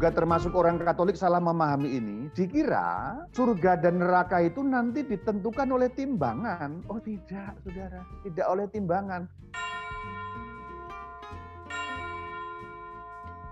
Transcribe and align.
juga 0.00 0.16
termasuk 0.16 0.56
orang 0.56 0.80
Katolik 0.80 1.12
salah 1.12 1.44
memahami 1.44 2.00
ini, 2.00 2.32
dikira 2.32 3.20
surga 3.36 3.76
dan 3.84 4.00
neraka 4.00 4.40
itu 4.40 4.64
nanti 4.64 5.04
ditentukan 5.04 5.68
oleh 5.68 5.92
timbangan. 5.92 6.80
Oh 6.88 6.96
tidak, 7.04 7.52
saudara, 7.60 8.00
tidak 8.24 8.46
oleh 8.48 8.64
timbangan. 8.72 9.28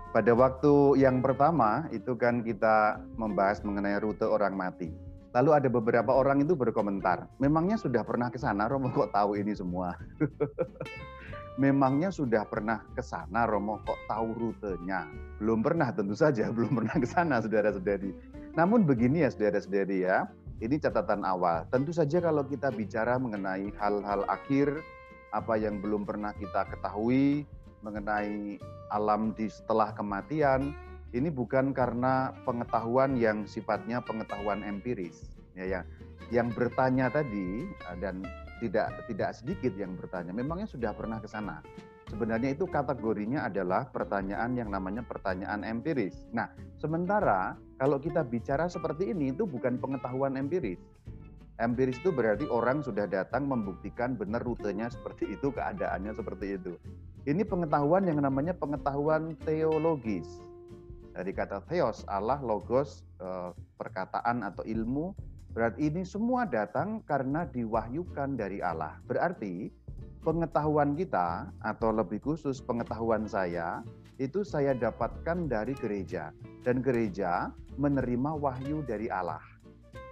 Pada 0.09 0.33
waktu 0.33 0.97
yang 0.97 1.21
pertama 1.21 1.85
itu 1.93 2.17
kan 2.17 2.41
kita 2.41 2.97
membahas 3.13 3.61
mengenai 3.61 4.01
rute 4.01 4.25
orang 4.25 4.57
mati. 4.57 4.89
Lalu 5.37 5.53
ada 5.53 5.69
beberapa 5.69 6.17
orang 6.17 6.41
itu 6.41 6.57
berkomentar, 6.57 7.29
memangnya 7.37 7.77
sudah 7.77 8.01
pernah 8.01 8.33
ke 8.33 8.41
sana, 8.41 8.65
Romo 8.65 8.89
kok 8.89 9.13
tahu 9.13 9.37
ini 9.37 9.53
semua? 9.53 9.93
memangnya 11.59 12.07
sudah 12.07 12.47
pernah 12.47 12.79
ke 12.95 13.03
sana 13.03 13.43
Romo 13.43 13.83
kok 13.83 13.99
tahu 14.07 14.31
rutenya? 14.31 15.03
Belum 15.43 15.59
pernah 15.59 15.91
tentu 15.91 16.15
saja, 16.15 16.47
belum 16.55 16.79
pernah 16.79 16.95
ke 16.95 17.05
sana 17.05 17.43
saudara-saudari. 17.43 18.15
Namun 18.55 18.87
begini 18.87 19.27
ya 19.27 19.29
saudara-saudari 19.29 20.07
ya, 20.07 20.31
ini 20.63 20.79
catatan 20.79 21.27
awal. 21.27 21.67
Tentu 21.67 21.91
saja 21.91 22.23
kalau 22.23 22.47
kita 22.47 22.71
bicara 22.71 23.19
mengenai 23.19 23.75
hal-hal 23.75 24.23
akhir, 24.31 24.71
apa 25.35 25.59
yang 25.59 25.83
belum 25.83 26.07
pernah 26.07 26.33
kita 26.33 26.65
ketahui 26.73 27.45
mengenai 27.83 28.57
alam 28.89 29.35
di 29.35 29.51
setelah 29.51 29.91
kematian, 29.93 30.71
ini 31.11 31.27
bukan 31.27 31.75
karena 31.75 32.31
pengetahuan 32.47 33.19
yang 33.19 33.43
sifatnya 33.43 33.99
pengetahuan 33.99 34.63
empiris. 34.63 35.35
Ya, 35.59 35.65
yang, 35.67 35.85
yang 36.31 36.47
bertanya 36.55 37.11
tadi 37.11 37.67
dan 37.99 38.23
tidak 38.59 39.07
tidak 39.07 39.31
sedikit 39.35 39.73
yang 39.75 39.95
bertanya, 39.95 40.31
memangnya 40.35 40.67
sudah 40.67 40.91
pernah 40.93 41.17
ke 41.19 41.27
sana? 41.27 41.63
Sebenarnya 42.09 42.57
itu 42.57 42.65
kategorinya 42.65 43.45
adalah 43.45 43.85
pertanyaan 43.93 44.57
yang 44.57 44.73
namanya 44.73 45.05
pertanyaan 45.05 45.61
empiris. 45.61 46.25
Nah, 46.33 46.49
sementara 46.81 47.53
kalau 47.77 48.01
kita 48.01 48.25
bicara 48.25 48.65
seperti 48.65 49.13
ini 49.13 49.29
itu 49.29 49.45
bukan 49.45 49.77
pengetahuan 49.77 50.33
empiris. 50.33 50.81
Empiris 51.61 52.01
itu 52.01 52.09
berarti 52.09 52.49
orang 52.49 52.81
sudah 52.81 53.05
datang 53.05 53.45
membuktikan 53.45 54.17
benar 54.17 54.41
rutenya 54.41 54.89
seperti 54.89 55.37
itu, 55.37 55.53
keadaannya 55.53 56.15
seperti 56.15 56.55
itu. 56.57 56.73
Ini 57.29 57.45
pengetahuan 57.45 58.07
yang 58.07 58.23
namanya 58.23 58.55
pengetahuan 58.57 59.35
teologis. 59.43 60.39
Dari 61.13 61.35
kata 61.35 61.61
theos, 61.67 62.07
Allah, 62.07 62.39
logos, 62.39 63.03
eh, 63.19 63.51
perkataan 63.75 64.41
atau 64.41 64.63
ilmu, 64.63 65.11
Berarti 65.59 65.91
ini 65.91 66.07
semua 66.07 66.47
datang 66.47 67.03
karena 67.03 67.43
diwahyukan 67.43 68.39
dari 68.39 68.63
Allah. 68.63 68.95
Berarti 69.03 69.67
pengetahuan 70.23 70.95
kita 70.95 71.51
atau 71.59 71.91
lebih 71.91 72.23
khusus 72.23 72.63
pengetahuan 72.63 73.27
saya 73.27 73.83
itu 74.23 74.47
saya 74.47 74.71
dapatkan 74.71 75.51
dari 75.51 75.75
gereja 75.75 76.31
dan 76.63 76.79
gereja 76.79 77.51
menerima 77.75 78.39
wahyu 78.39 78.87
dari 78.87 79.11
Allah. 79.11 79.43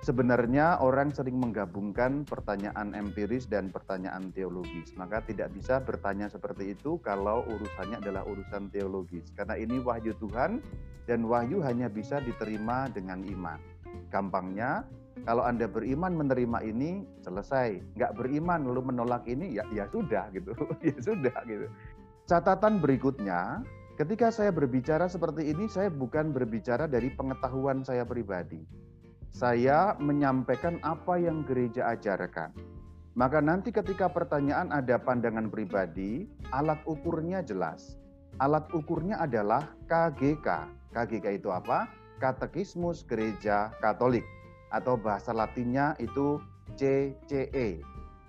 Sebenarnya 0.04 0.84
orang 0.84 1.16
sering 1.16 1.40
menggabungkan 1.40 2.28
pertanyaan 2.28 2.92
empiris 2.92 3.48
dan 3.48 3.72
pertanyaan 3.72 4.36
teologis. 4.36 4.92
Maka 5.00 5.24
tidak 5.24 5.56
bisa 5.56 5.80
bertanya 5.80 6.28
seperti 6.28 6.76
itu 6.76 7.00
kalau 7.00 7.48
urusannya 7.48 8.04
adalah 8.04 8.28
urusan 8.28 8.68
teologis. 8.68 9.32
Karena 9.32 9.56
ini 9.56 9.80
wahyu 9.80 10.12
Tuhan 10.20 10.60
dan 11.08 11.24
wahyu 11.24 11.64
hanya 11.64 11.88
bisa 11.88 12.20
diterima 12.20 12.92
dengan 12.92 13.24
iman. 13.24 13.64
Gampangnya, 14.12 14.84
kalau 15.24 15.44
Anda 15.48 15.66
beriman 15.66 16.14
menerima 16.14 16.60
ini 16.68 17.02
selesai. 17.24 17.80
Nggak 17.98 18.16
beriman 18.20 18.68
lalu 18.68 18.94
menolak 18.94 19.26
ini 19.26 19.56
ya 19.56 19.66
ya 19.74 19.90
sudah 19.90 20.30
gitu. 20.36 20.54
ya 20.88 20.98
sudah 21.02 21.38
gitu. 21.48 21.68
Catatan 22.28 22.84
berikutnya, 22.84 23.64
ketika 23.96 24.30
saya 24.30 24.52
berbicara 24.52 25.08
seperti 25.08 25.48
ini 25.50 25.72
saya 25.72 25.88
bukan 25.88 26.36
berbicara 26.36 26.86
dari 26.86 27.10
pengetahuan 27.16 27.82
saya 27.82 28.04
pribadi. 28.04 28.62
Saya 29.32 29.96
menyampaikan 29.98 30.82
apa 30.84 31.16
yang 31.20 31.48
gereja 31.48 31.94
ajarkan. 31.96 32.52
Maka 33.18 33.42
nanti 33.42 33.74
ketika 33.74 34.12
pertanyaan 34.12 34.70
ada 34.70 35.02
pandangan 35.02 35.50
pribadi, 35.50 36.30
alat 36.54 36.78
ukurnya 36.86 37.42
jelas. 37.42 37.98
Alat 38.38 38.70
ukurnya 38.70 39.18
adalah 39.18 39.74
KGK. 39.90 40.48
KGK 40.94 41.42
itu 41.42 41.50
apa? 41.50 41.90
Katekismus 42.18 43.06
Gereja 43.06 43.70
Katolik 43.78 44.26
atau 44.78 44.96
bahasa 44.96 45.34
latinnya 45.34 45.98
itu 45.98 46.38
CCE, 46.78 47.82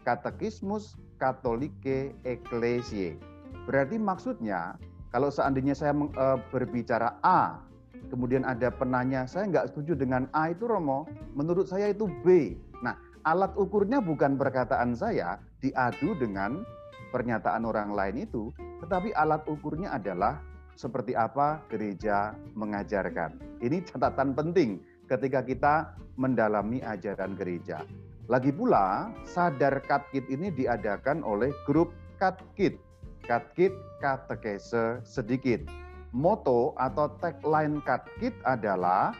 Katekismus 0.02 0.96
Katolike 1.20 2.16
Ecclesiae. 2.24 3.20
Berarti 3.68 4.00
maksudnya 4.00 4.80
kalau 5.12 5.28
seandainya 5.28 5.76
saya 5.76 5.92
e, 5.92 6.26
berbicara 6.48 7.20
A, 7.20 7.60
kemudian 8.08 8.44
ada 8.48 8.72
penanya, 8.72 9.28
saya 9.28 9.48
nggak 9.48 9.72
setuju 9.72 9.96
dengan 9.96 10.28
A 10.32 10.52
itu 10.52 10.64
Romo, 10.64 11.04
menurut 11.36 11.68
saya 11.68 11.92
itu 11.92 12.08
B. 12.24 12.56
Nah, 12.80 12.96
alat 13.28 13.52
ukurnya 13.56 14.00
bukan 14.00 14.40
perkataan 14.40 14.96
saya 14.96 15.40
diadu 15.60 16.16
dengan 16.16 16.64
pernyataan 17.12 17.64
orang 17.64 17.92
lain 17.92 18.24
itu, 18.24 18.52
tetapi 18.84 19.12
alat 19.16 19.44
ukurnya 19.48 19.96
adalah 19.96 20.40
seperti 20.78 21.16
apa 21.18 21.58
gereja 21.66 22.38
mengajarkan. 22.54 23.34
Ini 23.58 23.82
catatan 23.82 24.36
penting 24.36 24.78
ketika 25.08 25.40
kita 25.42 25.74
mendalami 26.20 26.84
ajaran 26.84 27.34
gereja. 27.34 27.82
Lagi 28.28 28.52
pula, 28.52 29.08
Sadar 29.24 29.80
Katkit 29.88 30.28
ini 30.28 30.52
diadakan 30.52 31.24
oleh 31.24 31.48
grup 31.64 31.96
Katkit. 32.20 32.76
Katkit 33.24 33.72
Katekese 34.04 35.00
Sedikit. 35.00 35.64
Moto 36.12 36.76
atau 36.76 37.12
tagline 37.20 37.80
Katkit 37.84 38.36
adalah 38.44 39.16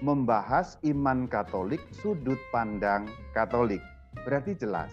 membahas 0.00 0.80
iman 0.88 1.28
Katolik, 1.28 1.80
sudut 1.92 2.40
pandang 2.48 3.04
Katolik. 3.36 3.84
Berarti 4.24 4.56
jelas, 4.56 4.92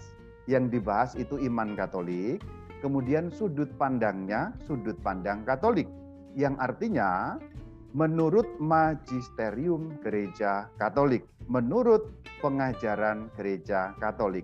yang 0.52 0.68
dibahas 0.68 1.16
itu 1.16 1.40
iman 1.48 1.80
Katolik, 1.80 2.44
kemudian 2.84 3.32
sudut 3.32 3.72
pandangnya 3.80 4.52
sudut 4.68 4.98
pandang 5.00 5.48
Katolik. 5.48 5.88
Yang 6.36 6.60
artinya 6.60 7.40
menurut 7.96 8.60
magisterium 8.60 9.96
gereja 10.04 10.68
Katolik, 10.76 11.24
menurut 11.48 12.12
pengajaran 12.44 13.32
gereja 13.40 13.96
Katolik. 14.04 14.44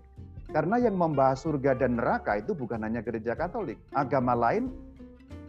Karena 0.56 0.80
yang 0.80 0.96
membahas 0.96 1.44
surga 1.44 1.76
dan 1.76 2.00
neraka 2.00 2.40
itu 2.40 2.56
bukan 2.56 2.80
hanya 2.88 3.04
gereja 3.04 3.36
Katolik, 3.36 3.76
agama 3.92 4.32
lain 4.32 4.72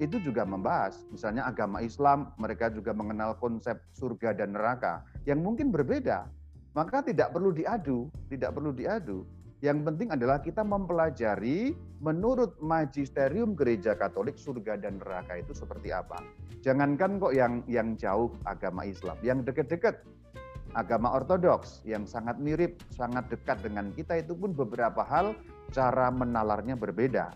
itu 0.02 0.18
juga 0.18 0.42
membahas. 0.42 0.98
Misalnya 1.14 1.46
agama 1.46 1.78
Islam, 1.78 2.34
mereka 2.42 2.74
juga 2.74 2.90
mengenal 2.90 3.38
konsep 3.38 3.78
surga 3.94 4.34
dan 4.34 4.58
neraka 4.58 5.06
yang 5.22 5.38
mungkin 5.38 5.70
berbeda. 5.70 6.26
Maka 6.74 7.06
tidak 7.06 7.30
perlu 7.30 7.54
diadu, 7.54 8.10
tidak 8.26 8.50
perlu 8.58 8.74
diadu. 8.74 9.22
Yang 9.62 9.78
penting 9.86 10.10
adalah 10.10 10.42
kita 10.42 10.66
mempelajari 10.66 11.70
menurut 12.02 12.58
magisterium 12.58 13.54
gereja 13.54 13.94
Katolik 13.94 14.34
surga 14.34 14.74
dan 14.74 14.98
neraka 14.98 15.38
itu 15.38 15.54
seperti 15.54 15.94
apa. 15.94 16.18
Jangankan 16.66 17.22
kok 17.22 17.30
yang 17.30 17.62
yang 17.70 17.94
jauh 17.94 18.34
agama 18.42 18.82
Islam, 18.82 19.14
yang 19.22 19.46
dekat-dekat 19.46 20.02
agama 20.74 21.14
Ortodoks 21.14 21.78
yang 21.86 22.02
sangat 22.10 22.42
mirip, 22.42 22.82
sangat 22.90 23.30
dekat 23.30 23.62
dengan 23.62 23.94
kita 23.94 24.18
itu 24.18 24.34
pun 24.34 24.50
beberapa 24.50 25.06
hal 25.06 25.38
cara 25.70 26.10
menalarnya 26.10 26.74
berbeda. 26.74 27.30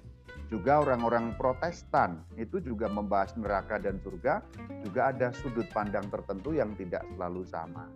Juga 0.50 0.82
orang-orang 0.82 1.34
Protestan 1.38 2.26
itu 2.34 2.58
juga 2.58 2.90
membahas 2.90 3.38
neraka 3.38 3.78
dan 3.78 4.02
surga, 4.02 4.42
juga 4.82 5.14
ada 5.14 5.30
sudut 5.30 5.66
pandang 5.70 6.10
tertentu 6.10 6.58
yang 6.58 6.74
tidak 6.74 7.06
selalu 7.14 7.46
sama. 7.46 7.86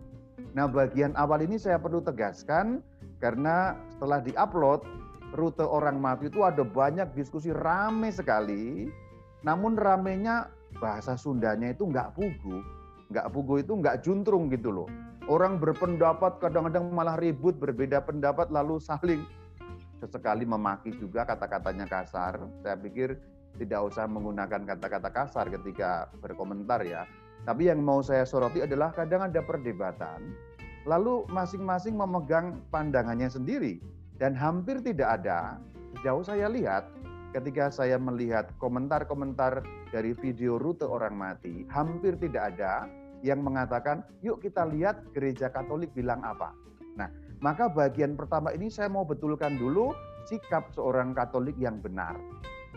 Nah, 0.55 0.67
bagian 0.67 1.15
awal 1.19 1.43
ini 1.43 1.55
saya 1.55 1.79
perlu 1.79 2.03
tegaskan 2.03 2.83
karena 3.21 3.77
setelah 3.93 4.19
diupload 4.25 4.81
rute 5.37 5.63
orang 5.63 6.01
mati 6.01 6.27
itu 6.27 6.43
ada 6.43 6.65
banyak 6.65 7.13
diskusi 7.15 7.53
rame 7.53 8.09
sekali. 8.11 8.89
Namun 9.45 9.77
ramenya 9.77 10.49
bahasa 10.81 11.13
Sundanya 11.15 11.71
itu 11.71 11.87
nggak 11.87 12.17
pugu. 12.17 12.57
Nggak 13.13 13.27
pugu 13.29 13.61
itu 13.61 13.73
nggak 13.77 14.01
juntrung 14.01 14.49
gitu 14.49 14.73
loh. 14.73 14.89
Orang 15.29 15.61
berpendapat 15.61 16.41
kadang-kadang 16.41 16.89
malah 16.89 17.15
ribut, 17.15 17.55
berbeda 17.61 18.01
pendapat 18.03 18.49
lalu 18.49 18.81
saling 18.81 19.21
sesekali 20.01 20.43
memaki 20.43 20.91
juga 20.97 21.23
kata-katanya 21.23 21.85
kasar. 21.85 22.41
Saya 22.65 22.73
pikir 22.73 23.21
tidak 23.61 23.93
usah 23.93 24.09
menggunakan 24.09 24.65
kata-kata 24.65 25.09
kasar 25.13 25.45
ketika 25.53 26.09
berkomentar 26.19 26.81
ya. 26.81 27.05
Tapi 27.45 27.69
yang 27.69 27.81
mau 27.81 28.01
saya 28.05 28.25
soroti 28.25 28.61
adalah 28.61 28.93
kadang 28.93 29.25
ada 29.29 29.41
perdebatan 29.41 30.50
lalu 30.85 31.25
masing-masing 31.29 31.93
memegang 31.93 32.61
pandangannya 32.73 33.29
sendiri 33.29 33.77
dan 34.17 34.33
hampir 34.33 34.81
tidak 34.81 35.21
ada 35.21 35.61
jauh 36.01 36.25
saya 36.25 36.49
lihat 36.49 36.89
ketika 37.31 37.71
saya 37.71 37.95
melihat 37.95 38.49
komentar-komentar 38.59 39.63
dari 39.93 40.11
video 40.17 40.59
rute 40.59 40.83
orang 40.83 41.15
mati 41.15 41.63
hampir 41.69 42.17
tidak 42.19 42.55
ada 42.55 42.89
yang 43.21 43.45
mengatakan 43.45 44.01
yuk 44.25 44.41
kita 44.41 44.65
lihat 44.65 45.05
gereja 45.13 45.53
Katolik 45.53 45.93
bilang 45.93 46.25
apa. 46.25 46.51
Nah, 46.97 47.07
maka 47.39 47.69
bagian 47.69 48.17
pertama 48.17 48.49
ini 48.51 48.67
saya 48.67 48.89
mau 48.89 49.05
betulkan 49.05 49.55
dulu 49.61 49.93
sikap 50.25 50.73
seorang 50.73 51.13
Katolik 51.13 51.55
yang 51.61 51.79
benar. 51.79 52.17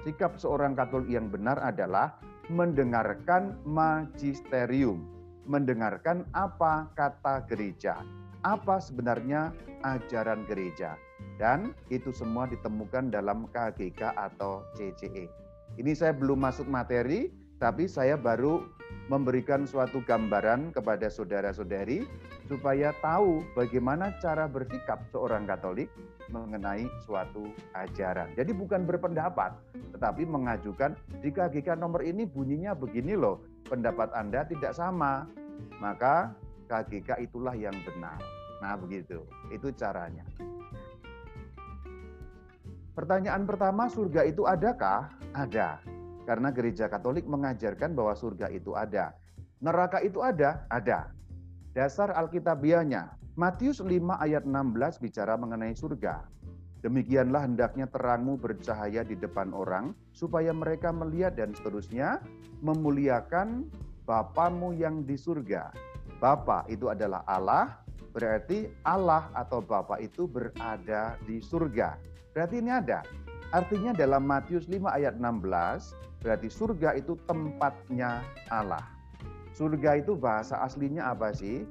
Sikap 0.04 0.36
seorang 0.36 0.76
Katolik 0.76 1.08
yang 1.08 1.32
benar 1.32 1.56
adalah 1.64 2.20
mendengarkan 2.52 3.56
magisterium 3.64 5.08
mendengarkan 5.44 6.24
apa 6.32 6.88
kata 6.96 7.44
gereja, 7.48 8.00
apa 8.44 8.80
sebenarnya 8.80 9.52
ajaran 9.84 10.44
gereja. 10.48 10.96
Dan 11.40 11.74
itu 11.90 12.12
semua 12.14 12.46
ditemukan 12.46 13.10
dalam 13.10 13.50
KGK 13.50 14.14
atau 14.14 14.62
CCE. 14.76 15.26
Ini 15.74 15.92
saya 15.96 16.14
belum 16.14 16.44
masuk 16.44 16.70
materi, 16.70 17.32
tapi 17.58 17.90
saya 17.90 18.14
baru 18.14 18.62
memberikan 19.10 19.68
suatu 19.68 20.00
gambaran 20.06 20.72
kepada 20.72 21.12
saudara-saudari 21.12 22.08
supaya 22.48 22.94
tahu 23.04 23.44
bagaimana 23.52 24.16
cara 24.20 24.48
bersikap 24.48 25.00
seorang 25.12 25.44
Katolik 25.44 25.92
mengenai 26.32 26.88
suatu 27.04 27.52
ajaran. 27.76 28.32
Jadi 28.32 28.56
bukan 28.56 28.88
berpendapat, 28.88 29.52
tetapi 29.96 30.24
mengajukan 30.24 30.96
di 31.20 31.28
KGK 31.28 31.76
nomor 31.76 32.00
ini 32.00 32.24
bunyinya 32.24 32.72
begini 32.72 33.12
loh, 33.12 33.44
pendapat 33.68 34.12
Anda 34.12 34.44
tidak 34.46 34.76
sama, 34.76 35.28
maka 35.80 36.32
KGK 36.68 37.24
itulah 37.24 37.52
yang 37.56 37.74
benar. 37.84 38.20
Nah 38.60 38.76
begitu, 38.78 39.24
itu 39.52 39.68
caranya. 39.76 40.24
Pertanyaan 42.94 43.42
pertama, 43.42 43.90
surga 43.90 44.22
itu 44.22 44.46
adakah? 44.46 45.10
Ada. 45.34 45.82
Karena 46.24 46.48
gereja 46.54 46.86
Katolik 46.86 47.26
mengajarkan 47.26 47.92
bahwa 47.92 48.14
surga 48.14 48.48
itu 48.54 48.72
ada. 48.78 49.12
Neraka 49.58 49.98
itu 50.00 50.22
ada? 50.22 50.62
Ada. 50.70 51.10
Dasar 51.74 52.14
Alkitabianya, 52.14 53.18
Matius 53.34 53.82
5 53.82 53.90
ayat 54.22 54.46
16 54.46 55.02
bicara 55.02 55.34
mengenai 55.34 55.74
surga. 55.74 56.22
Demikianlah 56.84 57.48
hendaknya 57.48 57.88
terangmu 57.88 58.36
bercahaya 58.36 59.00
di 59.00 59.16
depan 59.16 59.56
orang, 59.56 59.96
supaya 60.12 60.52
mereka 60.52 60.92
melihat 60.92 61.32
dan 61.32 61.56
seterusnya 61.56 62.20
memuliakan 62.60 63.64
Bapamu 64.04 64.76
yang 64.76 65.00
di 65.08 65.16
surga. 65.16 65.72
Bapa 66.20 66.68
itu 66.68 66.92
adalah 66.92 67.24
Allah, 67.24 67.80
berarti 68.12 68.68
Allah 68.84 69.32
atau 69.32 69.64
Bapa 69.64 69.96
itu 69.96 70.28
berada 70.28 71.16
di 71.24 71.40
surga. 71.40 71.96
Berarti 72.36 72.60
ini 72.60 72.68
ada. 72.68 73.00
Artinya 73.48 73.96
dalam 73.96 74.28
Matius 74.28 74.68
5 74.68 74.84
ayat 74.84 75.16
16, 75.16 76.20
berarti 76.20 76.48
surga 76.52 77.00
itu 77.00 77.16
tempatnya 77.24 78.20
Allah. 78.52 78.84
Surga 79.56 80.04
itu 80.04 80.12
bahasa 80.12 80.60
aslinya 80.60 81.16
apa 81.16 81.32
sih? 81.32 81.64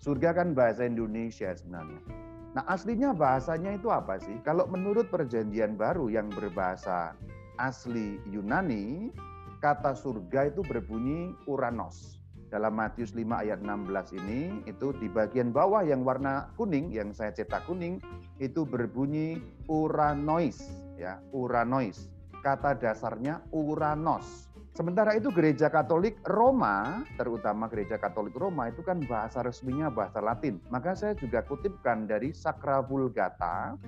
Surga 0.00 0.32
kan 0.32 0.56
bahasa 0.56 0.88
Indonesia 0.88 1.52
sebenarnya. 1.52 2.25
Nah 2.56 2.64
aslinya 2.72 3.12
bahasanya 3.12 3.76
itu 3.76 3.92
apa 3.92 4.16
sih? 4.16 4.40
Kalau 4.40 4.64
menurut 4.64 5.12
perjanjian 5.12 5.76
baru 5.76 6.08
yang 6.08 6.32
berbahasa 6.32 7.12
asli 7.60 8.16
Yunani, 8.32 9.12
kata 9.60 9.92
surga 9.92 10.48
itu 10.48 10.64
berbunyi 10.64 11.36
Uranos. 11.44 12.16
Dalam 12.48 12.80
Matius 12.80 13.12
5 13.12 13.28
ayat 13.44 13.60
16 13.60 14.16
ini 14.16 14.64
itu 14.64 14.96
di 14.96 15.12
bagian 15.12 15.52
bawah 15.52 15.84
yang 15.84 16.00
warna 16.00 16.48
kuning 16.56 16.88
yang 16.88 17.12
saya 17.12 17.28
cetak 17.34 17.68
kuning 17.68 18.00
itu 18.40 18.64
berbunyi 18.64 19.36
uranois 19.68 20.56
ya 20.96 21.20
uranois. 21.36 22.08
Kata 22.40 22.72
dasarnya 22.72 23.44
uranos 23.52 24.45
sementara 24.76 25.16
itu 25.16 25.32
gereja 25.32 25.72
Katolik 25.72 26.20
Roma 26.28 27.00
terutama 27.16 27.64
gereja 27.72 27.96
Katolik 27.96 28.36
Roma 28.36 28.68
itu 28.68 28.84
kan 28.84 29.00
bahasa 29.08 29.40
resminya 29.40 29.88
bahasa 29.88 30.20
Latin 30.20 30.60
maka 30.68 30.92
saya 30.92 31.16
juga 31.16 31.40
kutipkan 31.48 32.04
dari 32.04 32.36
Sacra 32.36 32.84
Vulgata 32.84 33.80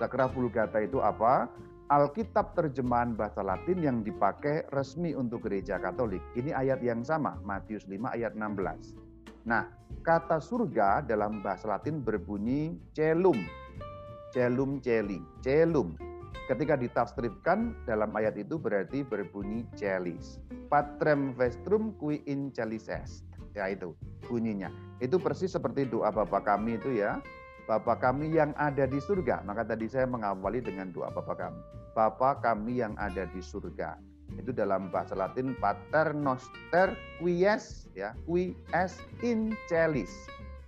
Sacra 0.00 0.26
Vulgata 0.26 0.80
itu 0.80 1.04
apa 1.04 1.52
Alkitab 1.92 2.56
terjemahan 2.56 3.12
bahasa 3.12 3.44
Latin 3.44 3.84
yang 3.84 4.00
dipakai 4.00 4.64
resmi 4.72 5.12
untuk 5.12 5.44
gereja 5.44 5.76
Katolik. 5.76 6.24
Ini 6.32 6.56
ayat 6.56 6.80
yang 6.80 7.04
sama, 7.04 7.36
Matius 7.44 7.84
5 7.84 8.08
ayat 8.08 8.32
16. 8.32 8.96
Nah, 9.44 9.68
kata 10.00 10.40
surga 10.40 11.04
dalam 11.04 11.44
bahasa 11.44 11.68
Latin 11.68 12.00
berbunyi 12.00 12.80
celum. 12.96 13.36
Celum 14.32 14.80
celi, 14.80 15.20
celum. 15.44 15.92
Ketika 16.44 16.76
ditafsirkan 16.76 17.72
dalam 17.88 18.12
ayat 18.12 18.36
itu 18.36 18.60
berarti 18.60 19.00
berbunyi 19.00 19.64
celis. 19.80 20.36
Patrem 20.68 21.32
vestrum 21.32 21.96
qui 21.96 22.20
in 22.28 22.52
celis 22.52 22.84
est. 22.92 23.24
Ya 23.56 23.72
itu 23.72 23.96
bunyinya. 24.28 24.68
Itu 25.00 25.16
persis 25.16 25.56
seperti 25.56 25.88
doa 25.88 26.12
Bapa 26.12 26.44
kami 26.44 26.76
itu 26.76 27.00
ya. 27.00 27.16
Bapa 27.64 27.96
kami 27.96 28.36
yang 28.36 28.52
ada 28.60 28.84
di 28.84 29.00
surga. 29.00 29.40
Maka 29.48 29.64
tadi 29.64 29.88
saya 29.88 30.04
mengawali 30.04 30.60
dengan 30.60 30.92
doa 30.92 31.08
Bapa 31.08 31.32
kami. 31.32 31.60
Bapa 31.96 32.36
kami 32.44 32.84
yang 32.84 32.92
ada 33.00 33.24
di 33.24 33.40
surga. 33.40 33.96
Itu 34.36 34.52
dalam 34.52 34.92
bahasa 34.92 35.16
Latin 35.16 35.56
pater 35.56 36.12
noster 36.12 36.92
quies 37.24 37.88
ya, 37.96 38.12
quies 38.28 39.00
in 39.24 39.56
celis. 39.64 40.12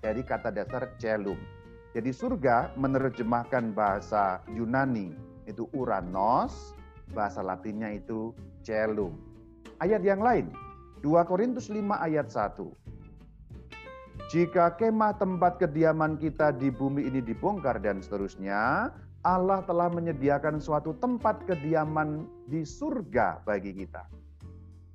Dari 0.00 0.24
kata 0.24 0.48
dasar 0.48 0.88
celum. 0.96 1.36
Jadi 1.92 2.16
surga 2.16 2.72
menerjemahkan 2.80 3.76
bahasa 3.76 4.40
Yunani 4.52 5.35
itu 5.46 5.70
uranos, 5.72 6.74
bahasa 7.14 7.40
Latinnya 7.40 7.94
itu 7.94 8.34
celum. 8.66 9.14
Ayat 9.78 10.02
yang 10.02 10.20
lain, 10.20 10.50
2 11.06 11.22
Korintus 11.30 11.70
5 11.70 11.78
ayat 12.02 12.26
1. 12.28 12.66
Jika 14.26 14.74
kemah 14.74 15.14
tempat 15.22 15.62
kediaman 15.62 16.18
kita 16.18 16.50
di 16.50 16.66
bumi 16.66 17.06
ini 17.06 17.22
dibongkar 17.22 17.78
dan 17.78 18.02
seterusnya, 18.02 18.90
Allah 19.22 19.62
telah 19.70 19.86
menyediakan 19.86 20.58
suatu 20.58 20.98
tempat 20.98 21.46
kediaman 21.46 22.26
di 22.50 22.66
surga 22.66 23.46
bagi 23.46 23.70
kita. 23.70 24.02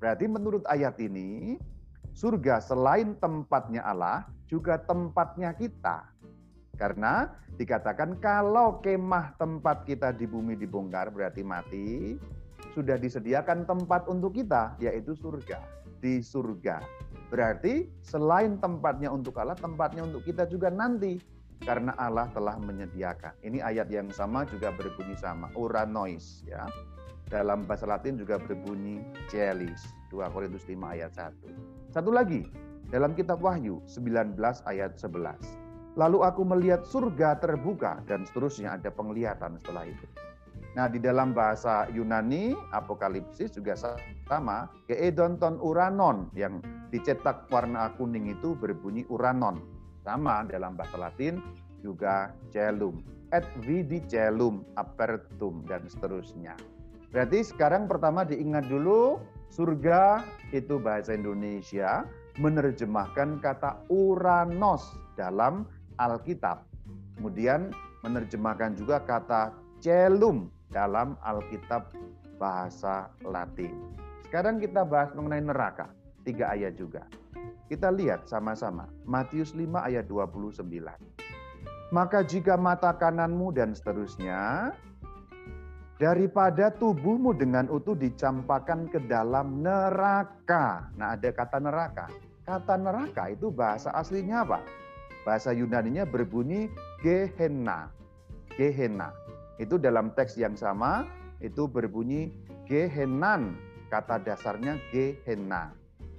Berarti 0.04 0.28
menurut 0.28 0.64
ayat 0.68 1.00
ini, 1.00 1.56
surga 2.12 2.60
selain 2.60 3.16
tempatnya 3.24 3.80
Allah, 3.80 4.28
juga 4.52 4.76
tempatnya 4.84 5.56
kita. 5.56 6.11
Karena 6.82 7.30
dikatakan 7.54 8.18
kalau 8.18 8.82
kemah 8.82 9.38
tempat 9.38 9.86
kita 9.86 10.10
di 10.10 10.26
bumi 10.26 10.58
dibongkar 10.58 11.14
berarti 11.14 11.46
mati, 11.46 12.18
sudah 12.74 12.98
disediakan 12.98 13.62
tempat 13.70 14.10
untuk 14.10 14.34
kita, 14.34 14.74
yaitu 14.82 15.14
surga. 15.14 15.62
Di 16.02 16.18
surga. 16.18 16.82
Berarti 17.30 17.86
selain 18.02 18.58
tempatnya 18.58 19.14
untuk 19.14 19.38
Allah, 19.38 19.54
tempatnya 19.54 20.02
untuk 20.02 20.26
kita 20.26 20.42
juga 20.50 20.74
nanti. 20.74 21.22
Karena 21.62 21.94
Allah 21.94 22.26
telah 22.34 22.58
menyediakan. 22.58 23.38
Ini 23.46 23.62
ayat 23.62 23.86
yang 23.86 24.10
sama 24.10 24.42
juga 24.42 24.74
berbunyi 24.74 25.14
sama. 25.14 25.46
Uranois 25.54 26.42
ya. 26.42 26.66
Dalam 27.30 27.62
bahasa 27.62 27.86
Latin 27.86 28.18
juga 28.18 28.42
berbunyi 28.42 29.06
celis. 29.30 29.86
2 30.10 30.26
Korintus 30.34 30.66
5 30.66 30.82
ayat 30.82 31.14
1. 31.14 31.94
Satu 31.94 32.10
lagi. 32.10 32.42
Dalam 32.90 33.14
kitab 33.14 33.38
Wahyu 33.38 33.78
19 33.86 34.34
ayat 34.66 34.98
11. 34.98 35.61
Lalu 35.92 36.24
aku 36.24 36.42
melihat 36.48 36.88
surga 36.88 37.36
terbuka 37.36 38.00
dan 38.08 38.24
seterusnya 38.24 38.80
ada 38.80 38.88
penglihatan 38.88 39.60
setelah 39.60 39.84
itu. 39.84 40.06
Nah, 40.72 40.88
di 40.88 40.96
dalam 40.96 41.36
bahasa 41.36 41.84
Yunani, 41.92 42.56
Apokalipsis 42.72 43.52
juga 43.52 43.76
sama, 43.76 44.72
Keedonton 44.88 45.60
Uranon 45.60 46.32
yang 46.32 46.64
dicetak 46.88 47.44
warna 47.52 47.92
kuning 48.00 48.32
itu 48.32 48.56
berbunyi 48.56 49.04
Uranon. 49.12 49.60
Sama 50.00 50.48
dalam 50.48 50.72
bahasa 50.72 50.96
Latin 50.96 51.44
juga 51.84 52.32
celum. 52.48 53.04
Et 53.36 53.44
vidi 53.60 54.00
celum 54.08 54.64
apertum 54.80 55.60
dan 55.68 55.84
seterusnya. 55.88 56.56
Berarti 57.12 57.44
sekarang 57.44 57.84
pertama 57.84 58.24
diingat 58.24 58.64
dulu 58.72 59.20
surga 59.52 60.24
itu 60.56 60.80
bahasa 60.80 61.12
Indonesia 61.12 62.08
menerjemahkan 62.40 63.44
kata 63.44 63.84
Uranos 63.92 64.96
dalam 65.20 65.68
Alkitab. 66.08 66.66
Kemudian 67.18 67.70
menerjemahkan 68.02 68.74
juga 68.74 68.98
kata 69.02 69.54
celum 69.78 70.50
dalam 70.74 71.14
Alkitab 71.22 71.94
bahasa 72.40 73.12
Latin. 73.22 73.70
Sekarang 74.26 74.58
kita 74.58 74.82
bahas 74.82 75.12
mengenai 75.14 75.44
neraka, 75.44 75.92
tiga 76.26 76.50
ayat 76.50 76.74
juga. 76.74 77.06
Kita 77.70 77.92
lihat 77.92 78.26
sama-sama, 78.26 78.88
Matius 79.06 79.54
5 79.54 79.86
ayat 79.86 80.08
29. 80.10 80.66
Maka 81.92 82.24
jika 82.24 82.56
mata 82.56 82.96
kananmu 82.96 83.52
dan 83.52 83.76
seterusnya, 83.76 84.72
daripada 86.02 86.74
tubuhmu 86.74 87.30
dengan 87.36 87.70
utuh 87.70 87.94
dicampakkan 87.94 88.90
ke 88.90 88.98
dalam 89.06 89.62
neraka. 89.62 90.90
Nah 90.98 91.14
ada 91.14 91.30
kata 91.30 91.62
neraka. 91.62 92.10
Kata 92.42 92.74
neraka 92.74 93.30
itu 93.30 93.54
bahasa 93.54 93.94
aslinya 93.94 94.42
apa? 94.42 94.81
Bahasa 95.22 95.54
Yunaninya 95.54 96.02
berbunyi 96.02 96.66
Gehenna. 97.02 97.90
Gehenna. 98.58 99.14
Itu 99.62 99.78
dalam 99.78 100.10
teks 100.18 100.34
yang 100.34 100.58
sama, 100.58 101.06
itu 101.38 101.70
berbunyi 101.70 102.34
Gehenan. 102.66 103.54
Kata 103.92 104.18
dasarnya 104.18 104.80
Gehenna. 104.90 105.70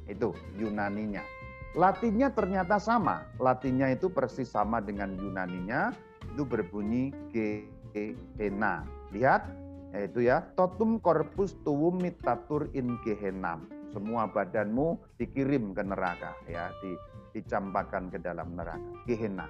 Itu 0.08 0.32
Yunaninya. 0.56 1.26
Latinnya 1.74 2.30
ternyata 2.30 2.78
sama. 2.78 3.26
Latinnya 3.42 3.90
itu 3.92 4.08
persis 4.08 4.54
sama 4.54 4.78
dengan 4.78 5.18
Yunaninya. 5.18 5.90
Itu 6.34 6.46
berbunyi 6.46 7.10
Gehenna. 7.34 8.86
Lihat, 9.10 9.50
yaitu 9.92 10.30
ya, 10.30 10.46
totum 10.54 11.02
corpus 11.02 11.58
tuum 11.66 11.98
mitatur 11.98 12.70
in 12.78 12.98
Gehenam. 13.02 13.66
Semua 13.94 14.26
badanmu 14.26 14.98
dikirim 15.22 15.78
ke 15.78 15.86
neraka 15.86 16.34
ya, 16.50 16.74
di, 16.82 16.98
dicampakkan 17.38 18.10
ke 18.10 18.18
dalam 18.18 18.58
neraka. 18.58 18.82
Gehenna. 19.06 19.46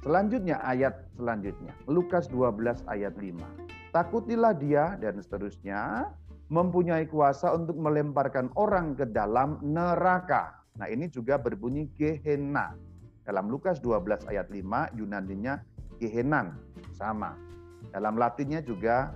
Selanjutnya 0.00 0.58
ayat 0.64 1.04
selanjutnya, 1.20 1.76
Lukas 1.84 2.32
12 2.32 2.88
ayat 2.88 3.12
5. 3.20 3.92
Takutilah 3.92 4.56
dia 4.56 4.96
dan 4.96 5.20
seterusnya 5.20 6.08
mempunyai 6.48 7.04
kuasa 7.10 7.52
untuk 7.52 7.76
melemparkan 7.76 8.48
orang 8.56 8.96
ke 8.96 9.04
dalam 9.04 9.60
neraka. 9.60 10.62
Nah, 10.80 10.88
ini 10.88 11.12
juga 11.12 11.36
berbunyi 11.36 11.92
Gehenna. 11.96 12.72
Dalam 13.26 13.50
Lukas 13.50 13.82
12 13.82 14.30
ayat 14.30 14.46
5 14.48 14.94
Yunaninya 14.94 15.58
Gehenan 15.98 16.54
sama. 16.94 17.34
Dalam 17.90 18.14
Latinnya 18.14 18.62
juga 18.62 19.10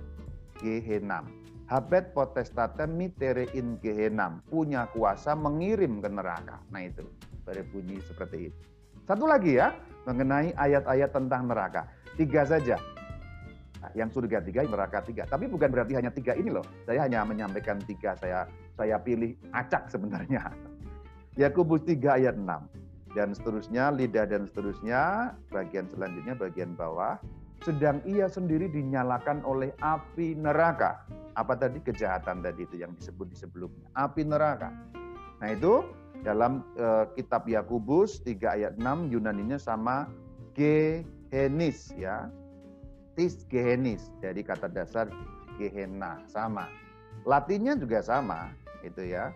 Gehenam 0.59 1.40
habet 1.71 2.11
potestatem 2.11 2.91
mitere 2.99 3.47
in 3.55 3.79
gehenam, 3.79 4.43
punya 4.51 4.91
kuasa 4.91 5.31
mengirim 5.31 6.03
ke 6.03 6.09
neraka. 6.11 6.59
Nah 6.67 6.83
itu, 6.83 7.07
berbunyi 7.47 8.03
seperti 8.03 8.51
itu. 8.51 8.59
Satu 9.07 9.23
lagi 9.23 9.55
ya, 9.55 9.71
mengenai 10.03 10.51
ayat-ayat 10.59 11.15
tentang 11.15 11.47
neraka. 11.47 11.87
Tiga 12.19 12.43
saja. 12.43 12.75
Nah, 13.79 13.89
yang 13.95 14.11
surga 14.11 14.43
tiga, 14.43 14.67
neraka 14.67 14.99
tiga. 15.07 15.23
Tapi 15.25 15.47
bukan 15.47 15.71
berarti 15.71 15.95
hanya 15.95 16.11
tiga 16.11 16.35
ini 16.35 16.51
loh. 16.51 16.67
Saya 16.83 17.07
hanya 17.07 17.23
menyampaikan 17.23 17.79
tiga, 17.81 18.19
saya 18.19 18.45
saya 18.75 18.99
pilih 18.99 19.33
acak 19.55 19.87
sebenarnya. 19.87 20.51
Yakubus 21.41 21.87
3 21.87 22.19
ayat 22.19 22.35
6 22.35 23.15
dan 23.15 23.31
seterusnya, 23.31 23.95
lidah 23.95 24.27
dan 24.27 24.43
seterusnya, 24.43 25.33
bagian 25.47 25.87
selanjutnya 25.87 26.35
bagian 26.35 26.75
bawah, 26.75 27.15
sedang 27.61 28.01
ia 28.09 28.25
sendiri 28.25 28.69
dinyalakan 28.69 29.45
oleh 29.45 29.69
api 29.85 30.33
neraka. 30.33 31.05
Apa 31.37 31.55
tadi? 31.55 31.79
Kejahatan 31.79 32.41
tadi 32.41 32.65
itu 32.65 32.81
yang 32.81 32.91
disebut 32.97 33.29
di 33.31 33.37
sebelumnya. 33.37 33.87
Api 33.95 34.25
neraka. 34.25 34.73
Nah 35.39 35.49
itu 35.53 35.85
dalam 36.21 36.65
uh, 36.77 37.09
kitab 37.17 37.45
Yakubus 37.49 38.21
3 38.25 38.57
ayat 38.57 38.73
6 38.77 39.13
Yunaninya 39.13 39.57
sama 39.61 40.09
Gehenis 40.57 41.93
ya. 41.95 42.27
Tis 43.15 43.45
Gehenis. 43.47 44.09
Jadi 44.19 44.41
kata 44.41 44.67
dasar 44.67 45.07
Gehenna 45.61 46.21
sama. 46.25 46.65
Latinnya 47.23 47.77
juga 47.77 48.01
sama 48.01 48.49
itu 48.81 49.13
ya 49.13 49.29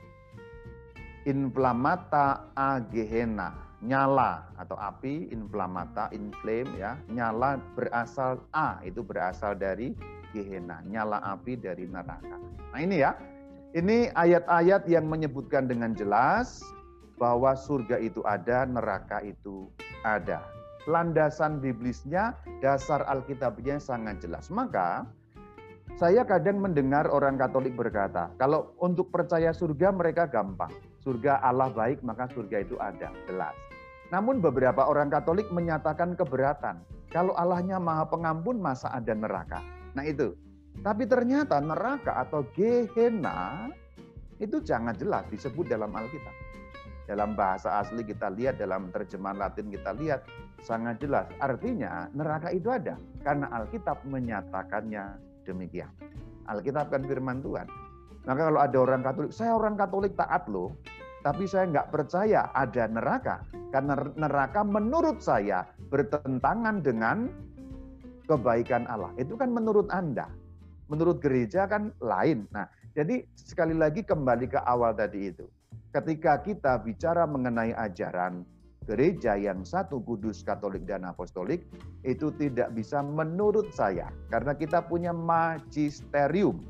inflamata 1.25 2.53
a 2.53 2.79
Gehenna 2.79 3.53
nyala 3.85 4.49
atau 4.57 4.77
api 4.79 5.29
inflamata 5.29 6.09
inflame 6.09 6.71
ya 6.79 6.97
nyala 7.11 7.61
berasal 7.77 8.41
a 8.55 8.81
itu 8.81 9.05
berasal 9.05 9.53
dari 9.53 9.93
Gehenna, 10.35 10.83
nyala 10.83 11.23
api 11.23 11.55
dari 11.55 11.87
neraka. 11.87 12.35
Nah 12.75 12.79
ini 12.83 12.99
ya, 12.99 13.15
ini 13.71 14.11
ayat-ayat 14.11 14.83
yang 14.91 15.07
menyebutkan 15.07 15.71
dengan 15.71 15.95
jelas 15.95 16.59
bahwa 17.15 17.55
surga 17.55 18.03
itu 18.03 18.19
ada, 18.27 18.67
neraka 18.67 19.23
itu 19.23 19.71
ada. 20.03 20.43
Landasan 20.85 21.63
biblisnya, 21.63 22.35
dasar 22.59 23.07
Alkitabnya 23.07 23.79
sangat 23.79 24.19
jelas. 24.19 24.51
Maka 24.51 25.07
saya 25.95 26.27
kadang 26.27 26.59
mendengar 26.59 27.07
orang 27.07 27.39
Katolik 27.39 27.73
berkata, 27.79 28.27
kalau 28.35 28.75
untuk 28.83 29.07
percaya 29.15 29.55
surga 29.55 29.95
mereka 29.95 30.27
gampang. 30.27 30.75
Surga 31.05 31.37
Allah 31.45 31.69
baik, 31.69 32.01
maka 32.01 32.25
surga 32.33 32.65
itu 32.65 32.81
ada, 32.81 33.13
jelas. 33.29 33.53
Namun 34.09 34.41
beberapa 34.41 34.89
orang 34.89 35.13
Katolik 35.13 35.53
menyatakan 35.53 36.17
keberatan. 36.17 36.81
Kalau 37.13 37.37
Allahnya 37.37 37.77
maha 37.77 38.09
pengampun, 38.09 38.57
masa 38.57 38.89
ada 38.89 39.13
neraka? 39.13 39.61
Nah 39.93 40.01
itu. 40.01 40.33
Tapi 40.81 41.05
ternyata 41.05 41.61
neraka 41.61 42.19
atau 42.25 42.41
Gehenna 42.57 43.69
itu 44.41 44.59
jangan 44.59 44.97
jelas 44.97 45.23
disebut 45.31 45.69
dalam 45.69 45.93
Alkitab. 45.93 46.35
Dalam 47.05 47.37
bahasa 47.37 47.85
asli 47.85 48.01
kita 48.01 48.33
lihat, 48.33 48.57
dalam 48.57 48.89
terjemahan 48.89 49.37
Latin 49.37 49.69
kita 49.69 49.93
lihat, 49.93 50.25
sangat 50.65 50.97
jelas. 50.97 51.29
Artinya 51.37 52.09
neraka 52.17 52.49
itu 52.49 52.73
ada. 52.73 52.97
Karena 53.21 53.45
Alkitab 53.53 54.01
menyatakannya 54.09 55.21
demikian. 55.45 55.93
Alkitab 56.49 56.89
kan 56.89 57.05
firman 57.05 57.45
Tuhan. 57.45 57.69
Maka 58.25 58.41
kalau 58.49 58.59
ada 58.59 58.77
orang 58.81 59.01
Katolik, 59.05 59.31
saya 59.31 59.53
orang 59.53 59.77
Katolik 59.77 60.17
taat 60.17 60.49
loh, 60.49 60.73
tapi 61.25 61.49
saya 61.49 61.65
nggak 61.73 61.89
percaya 61.89 62.53
ada 62.53 62.85
neraka. 62.85 63.41
Karena 63.73 63.97
neraka 64.13 64.61
menurut 64.61 65.25
saya 65.25 65.65
bertentangan 65.89 66.85
dengan 66.85 67.33
kebaikan 68.29 68.85
Allah. 68.85 69.09
Itu 69.17 69.33
kan 69.33 69.49
menurut 69.49 69.89
Anda. 69.89 70.29
Menurut 70.85 71.25
gereja 71.25 71.65
kan 71.65 71.89
lain. 71.97 72.45
Nah, 72.53 72.69
jadi 72.93 73.25
sekali 73.33 73.73
lagi 73.73 74.05
kembali 74.05 74.53
ke 74.53 74.61
awal 74.69 74.93
tadi 74.93 75.33
itu. 75.33 75.49
Ketika 75.89 76.45
kita 76.45 76.77
bicara 76.85 77.25
mengenai 77.25 77.73
ajaran 77.73 78.45
gereja 78.85 79.33
yang 79.33 79.65
satu 79.65 79.97
kudus 80.05 80.45
katolik 80.45 80.85
dan 80.85 81.09
apostolik 81.09 81.65
itu 82.05 82.29
tidak 82.37 82.69
bisa 82.77 83.01
menurut 83.01 83.73
saya 83.73 84.13
karena 84.29 84.53
kita 84.53 84.85
punya 84.85 85.09
magisterium. 85.09 86.61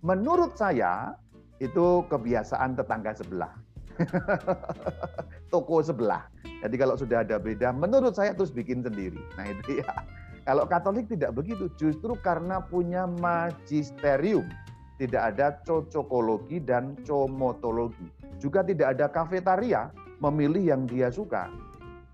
Menurut 0.00 0.56
saya 0.56 1.12
itu 1.60 2.00
kebiasaan 2.08 2.80
tetangga 2.80 3.12
sebelah. 3.12 3.52
Toko 5.52 5.82
sebelah. 5.84 6.26
Jadi 6.60 6.76
kalau 6.76 6.94
sudah 6.96 7.24
ada 7.24 7.40
beda, 7.40 7.72
menurut 7.72 8.12
saya 8.16 8.36
terus 8.36 8.52
bikin 8.52 8.84
sendiri. 8.84 9.20
Nah 9.36 9.44
itu 9.48 9.80
ya. 9.80 9.92
Kalau 10.44 10.64
Katolik 10.64 11.06
tidak 11.08 11.36
begitu, 11.36 11.68
justru 11.76 12.16
karena 12.20 12.64
punya 12.64 13.04
magisterium. 13.06 14.48
Tidak 15.00 15.20
ada 15.32 15.56
cocokologi 15.64 16.60
dan 16.60 16.92
comotologi. 17.08 18.04
Juga 18.36 18.60
tidak 18.60 18.96
ada 18.96 19.08
kafetaria, 19.08 19.88
memilih 20.20 20.60
yang 20.76 20.82
dia 20.84 21.08
suka. 21.08 21.48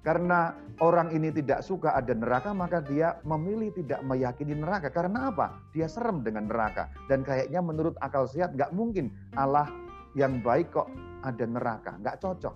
Karena 0.07 0.55
orang 0.79 1.11
ini 1.11 1.35
tidak 1.35 1.67
suka 1.67 1.99
ada 1.99 2.15
neraka, 2.15 2.55
maka 2.55 2.79
dia 2.79 3.19
memilih 3.27 3.75
tidak 3.75 4.07
meyakini 4.07 4.55
neraka. 4.55 4.87
Karena 4.87 5.35
apa? 5.35 5.59
Dia 5.75 5.91
serem 5.91 6.23
dengan 6.23 6.47
neraka. 6.47 6.87
Dan 7.11 7.27
kayaknya 7.27 7.59
menurut 7.59 7.99
akal 7.99 8.31
sehat, 8.31 8.55
nggak 8.55 8.71
mungkin 8.71 9.11
Allah 9.35 9.67
yang 10.15 10.39
baik 10.41 10.71
kok 10.71 10.87
ada 11.27 11.45
neraka. 11.45 11.99
Nggak 11.99 12.23
cocok. 12.23 12.55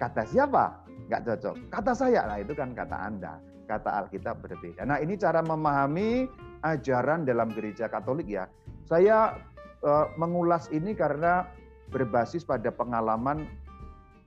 Kata 0.00 0.22
siapa? 0.24 0.88
Nggak 1.12 1.22
cocok. 1.28 1.54
Kata 1.68 1.92
saya. 1.92 2.24
Nah 2.24 2.40
itu 2.40 2.56
kan 2.56 2.72
kata 2.72 2.96
Anda 2.96 3.36
kata 3.66 4.04
Alkitab 4.04 4.44
berbeda. 4.44 4.84
Nah, 4.84 5.00
ini 5.00 5.16
cara 5.16 5.40
memahami 5.40 6.28
ajaran 6.62 7.24
dalam 7.24 7.50
gereja 7.52 7.88
Katolik 7.88 8.28
ya. 8.28 8.44
Saya 8.84 9.36
uh, 9.82 10.06
mengulas 10.20 10.68
ini 10.70 10.92
karena 10.92 11.48
berbasis 11.88 12.44
pada 12.44 12.68
pengalaman 12.68 13.48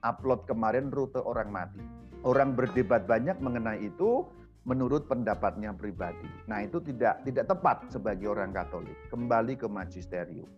upload 0.02 0.46
kemarin 0.46 0.90
rute 0.90 1.22
orang 1.22 1.50
mati. 1.50 1.82
Orang 2.26 2.58
berdebat 2.58 3.06
banyak 3.06 3.38
mengenai 3.38 3.86
itu 3.86 4.26
menurut 4.66 5.06
pendapatnya 5.06 5.70
pribadi. 5.70 6.28
Nah, 6.50 6.66
itu 6.66 6.82
tidak 6.82 7.22
tidak 7.22 7.46
tepat 7.46 7.86
sebagai 7.94 8.26
orang 8.34 8.50
Katolik. 8.50 8.94
Kembali 9.08 9.54
ke 9.54 9.70
magisterium. 9.70 10.50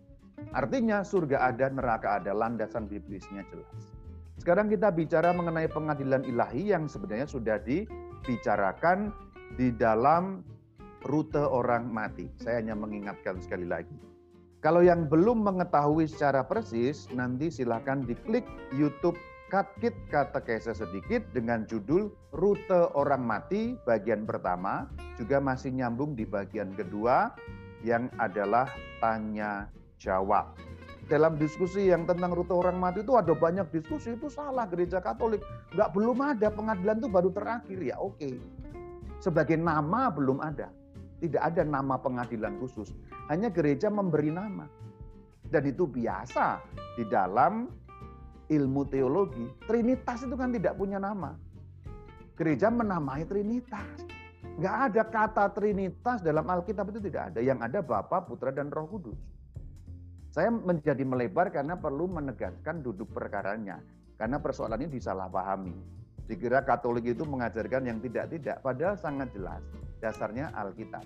Artinya 0.51 1.05
surga 1.05 1.53
ada, 1.53 1.69
neraka 1.71 2.19
ada, 2.19 2.33
landasan 2.35 2.89
biblisnya 2.89 3.45
jelas. 3.53 3.95
Sekarang 4.41 4.73
kita 4.73 4.89
bicara 4.89 5.31
mengenai 5.37 5.69
pengadilan 5.69 6.25
ilahi 6.25 6.73
yang 6.73 6.89
sebenarnya 6.89 7.29
sudah 7.29 7.61
di 7.61 7.85
bicarakan 8.25 9.13
di 9.53 9.69
dalam 9.69 10.41
rute 11.05 11.41
orang 11.41 11.85
mati. 11.89 12.25
Saya 12.41 12.57
hanya 12.61 12.73
mengingatkan 12.73 13.37
sekali 13.37 13.69
lagi. 13.69 13.93
Kalau 14.61 14.85
yang 14.85 15.09
belum 15.09 15.41
mengetahui 15.41 16.05
secara 16.05 16.45
persis, 16.45 17.09
nanti 17.13 17.49
silahkan 17.49 18.05
diklik 18.05 18.45
YouTube 18.73 19.17
Katkit 19.49 19.91
Katekese 20.07 20.71
sedikit 20.71 21.25
dengan 21.35 21.67
judul 21.67 22.07
Rute 22.31 22.87
Orang 22.95 23.27
Mati 23.27 23.75
bagian 23.83 24.23
pertama, 24.23 24.87
juga 25.19 25.43
masih 25.43 25.75
nyambung 25.75 26.15
di 26.15 26.23
bagian 26.23 26.71
kedua 26.71 27.35
yang 27.83 28.07
adalah 28.15 28.69
tanya 29.03 29.67
jawab. 30.01 30.57
Dalam 31.05 31.37
diskusi 31.37 31.91
yang 31.91 32.09
tentang 32.09 32.33
rute 32.33 32.55
orang 32.55 32.81
mati 32.81 33.05
itu 33.05 33.13
ada 33.13 33.35
banyak 33.35 33.69
diskusi 33.69 34.17
itu 34.17 34.31
salah 34.31 34.65
gereja 34.65 34.97
Katolik. 34.97 35.43
Nggak 35.75 35.89
belum 35.93 36.17
ada 36.17 36.47
pengadilan 36.49 36.97
itu 36.97 37.09
baru 37.11 37.29
terakhir. 37.29 37.77
Ya 37.77 37.99
oke. 38.01 38.41
Sebagai 39.21 39.59
nama 39.59 40.09
belum 40.09 40.41
ada. 40.41 40.73
Tidak 41.21 41.37
ada 41.37 41.61
nama 41.61 42.01
pengadilan 42.01 42.57
khusus. 42.57 42.95
Hanya 43.29 43.53
gereja 43.53 43.91
memberi 43.91 44.33
nama. 44.33 44.65
Dan 45.45 45.67
itu 45.67 45.85
biasa 45.85 46.63
di 46.95 47.03
dalam 47.05 47.67
ilmu 48.47 48.81
teologi. 48.87 49.45
Trinitas 49.67 50.23
itu 50.23 50.33
kan 50.33 50.55
tidak 50.55 50.79
punya 50.79 50.97
nama. 50.97 51.35
Gereja 52.39 52.71
menamai 52.71 53.27
Trinitas. 53.27 54.07
Nggak 54.57 54.75
ada 54.89 55.01
kata 55.11 55.45
Trinitas 55.51 56.23
dalam 56.23 56.47
Alkitab 56.47 56.87
itu 56.95 57.03
tidak 57.03 57.35
ada. 57.35 57.39
Yang 57.43 57.59
ada 57.67 57.79
Bapa 57.83 58.23
Putra 58.23 58.55
dan 58.55 58.71
Roh 58.71 58.87
Kudus 58.87 59.30
saya 60.31 60.47
menjadi 60.47 61.03
melebar 61.03 61.51
karena 61.51 61.75
perlu 61.75 62.07
menegaskan 62.07 62.79
duduk 62.79 63.11
perkaranya. 63.11 63.83
Karena 64.15 64.39
persoalan 64.39 64.79
ini 64.87 64.95
disalahpahami. 64.95 65.75
Dikira 66.23 66.63
Katolik 66.63 67.11
itu 67.11 67.27
mengajarkan 67.27 67.83
yang 67.83 67.99
tidak-tidak, 67.99 68.63
padahal 68.63 68.95
sangat 68.95 69.27
jelas. 69.35 69.59
Dasarnya 69.99 70.55
Alkitab. 70.55 71.03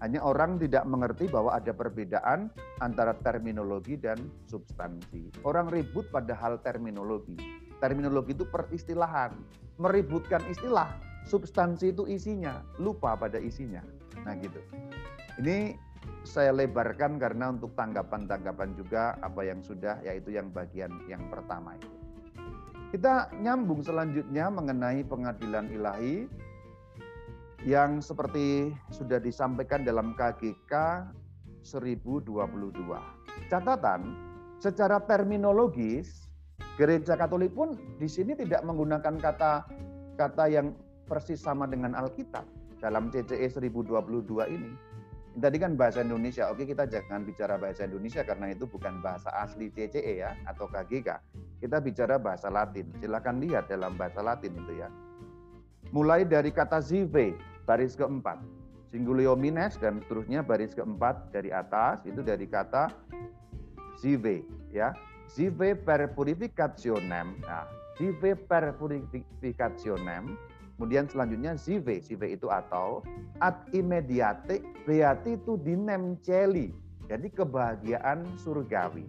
Hanya 0.00 0.24
orang 0.24 0.56
tidak 0.56 0.88
mengerti 0.88 1.28
bahwa 1.28 1.52
ada 1.52 1.72
perbedaan 1.76 2.48
antara 2.80 3.12
terminologi 3.20 4.00
dan 4.00 4.16
substansi. 4.48 5.44
Orang 5.44 5.68
ribut 5.68 6.08
pada 6.08 6.32
hal 6.32 6.56
terminologi. 6.64 7.36
Terminologi 7.76 8.32
itu 8.32 8.48
peristilahan. 8.48 9.36
Meributkan 9.76 10.40
istilah, 10.48 10.96
substansi 11.28 11.92
itu 11.92 12.08
isinya, 12.08 12.64
lupa 12.80 13.12
pada 13.20 13.36
isinya. 13.36 13.84
Nah 14.24 14.32
gitu. 14.40 14.60
Ini 15.44 15.76
saya 16.26 16.50
lebarkan 16.50 17.22
karena 17.22 17.54
untuk 17.54 17.72
tanggapan-tanggapan 17.78 18.74
juga 18.74 19.14
apa 19.22 19.46
yang 19.46 19.62
sudah 19.62 20.02
yaitu 20.02 20.34
yang 20.34 20.50
bagian 20.50 20.90
yang 21.06 21.22
pertama 21.30 21.78
itu. 21.78 21.88
Kita 22.90 23.30
nyambung 23.38 23.82
selanjutnya 23.82 24.50
mengenai 24.50 25.06
pengadilan 25.06 25.70
ilahi 25.70 26.26
yang 27.66 27.98
seperti 27.98 28.74
sudah 28.94 29.18
disampaikan 29.18 29.82
dalam 29.82 30.14
KGK 30.14 30.74
1022. 31.66 32.30
Catatan, 33.50 34.00
secara 34.62 35.02
terminologis 35.02 36.26
Gereja 36.76 37.16
Katolik 37.16 37.56
pun 37.56 37.72
di 37.96 38.04
sini 38.04 38.36
tidak 38.36 38.60
menggunakan 38.62 39.16
kata 39.16 39.64
kata 40.20 40.44
yang 40.46 40.76
persis 41.08 41.40
sama 41.40 41.64
dengan 41.64 41.96
Alkitab 41.96 42.44
dalam 42.78 43.08
CCE 43.08 43.48
1022 43.48 44.44
ini. 44.52 44.95
Tadi 45.36 45.60
kan 45.60 45.76
bahasa 45.76 46.00
Indonesia, 46.00 46.48
oke 46.48 46.64
kita 46.64 46.88
jangan 46.88 47.20
bicara 47.20 47.60
bahasa 47.60 47.84
Indonesia 47.84 48.24
karena 48.24 48.56
itu 48.56 48.64
bukan 48.64 49.04
bahasa 49.04 49.28
asli 49.36 49.68
CCE 49.68 50.24
ya 50.24 50.32
atau 50.48 50.64
KGK. 50.64 51.12
Kita 51.60 51.76
bicara 51.84 52.16
bahasa 52.16 52.48
Latin. 52.48 52.88
Silakan 52.96 53.44
lihat 53.44 53.68
dalam 53.68 54.00
bahasa 54.00 54.24
Latin 54.24 54.56
itu 54.56 54.80
ya. 54.80 54.88
Mulai 55.92 56.24
dari 56.24 56.48
kata 56.48 56.80
zive, 56.80 57.36
baris 57.68 57.92
keempat. 58.00 58.40
Singulio 58.88 59.36
mines 59.36 59.76
dan 59.76 60.00
seterusnya 60.00 60.40
baris 60.40 60.72
keempat 60.72 61.28
dari 61.36 61.52
atas 61.52 62.00
itu 62.08 62.24
dari 62.24 62.48
kata 62.48 62.96
zive 64.00 64.40
ya. 64.72 64.96
Zive 65.28 65.76
per 65.76 66.16
purificationem. 66.16 67.44
Nah, 67.44 67.68
zive 68.00 68.40
per 68.40 68.72
purificationem. 68.80 70.32
Kemudian 70.76 71.08
selanjutnya 71.08 71.56
zive, 71.56 72.04
zive 72.04 72.36
itu 72.36 72.52
atau 72.52 73.00
ad 73.40 73.64
immediate 73.72 74.60
beatitudinem 74.84 76.20
celi. 76.20 76.68
Jadi 77.08 77.32
kebahagiaan 77.32 78.28
surgawi. 78.36 79.08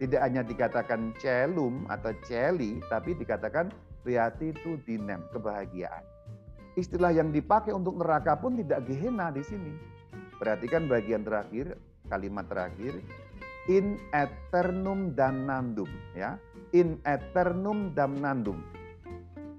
Tidak 0.00 0.16
hanya 0.16 0.40
dikatakan 0.40 1.12
celum 1.20 1.84
atau 1.92 2.16
celi, 2.24 2.80
tapi 2.88 3.12
dikatakan 3.20 3.68
beatitudinem, 4.00 5.28
kebahagiaan. 5.28 6.02
Istilah 6.74 7.14
yang 7.14 7.30
dipakai 7.30 7.70
untuk 7.70 8.00
neraka 8.00 8.34
pun 8.40 8.56
tidak 8.58 8.88
Gehenna 8.88 9.28
di 9.28 9.44
sini. 9.44 9.76
Perhatikan 10.40 10.90
bagian 10.90 11.22
terakhir, 11.22 11.78
kalimat 12.08 12.48
terakhir, 12.50 12.98
in 13.70 14.00
eternum 14.10 15.12
damnandum 15.14 15.88
ya. 16.16 16.40
In 16.74 16.98
eternum 17.06 17.94
damnandum. 17.94 18.58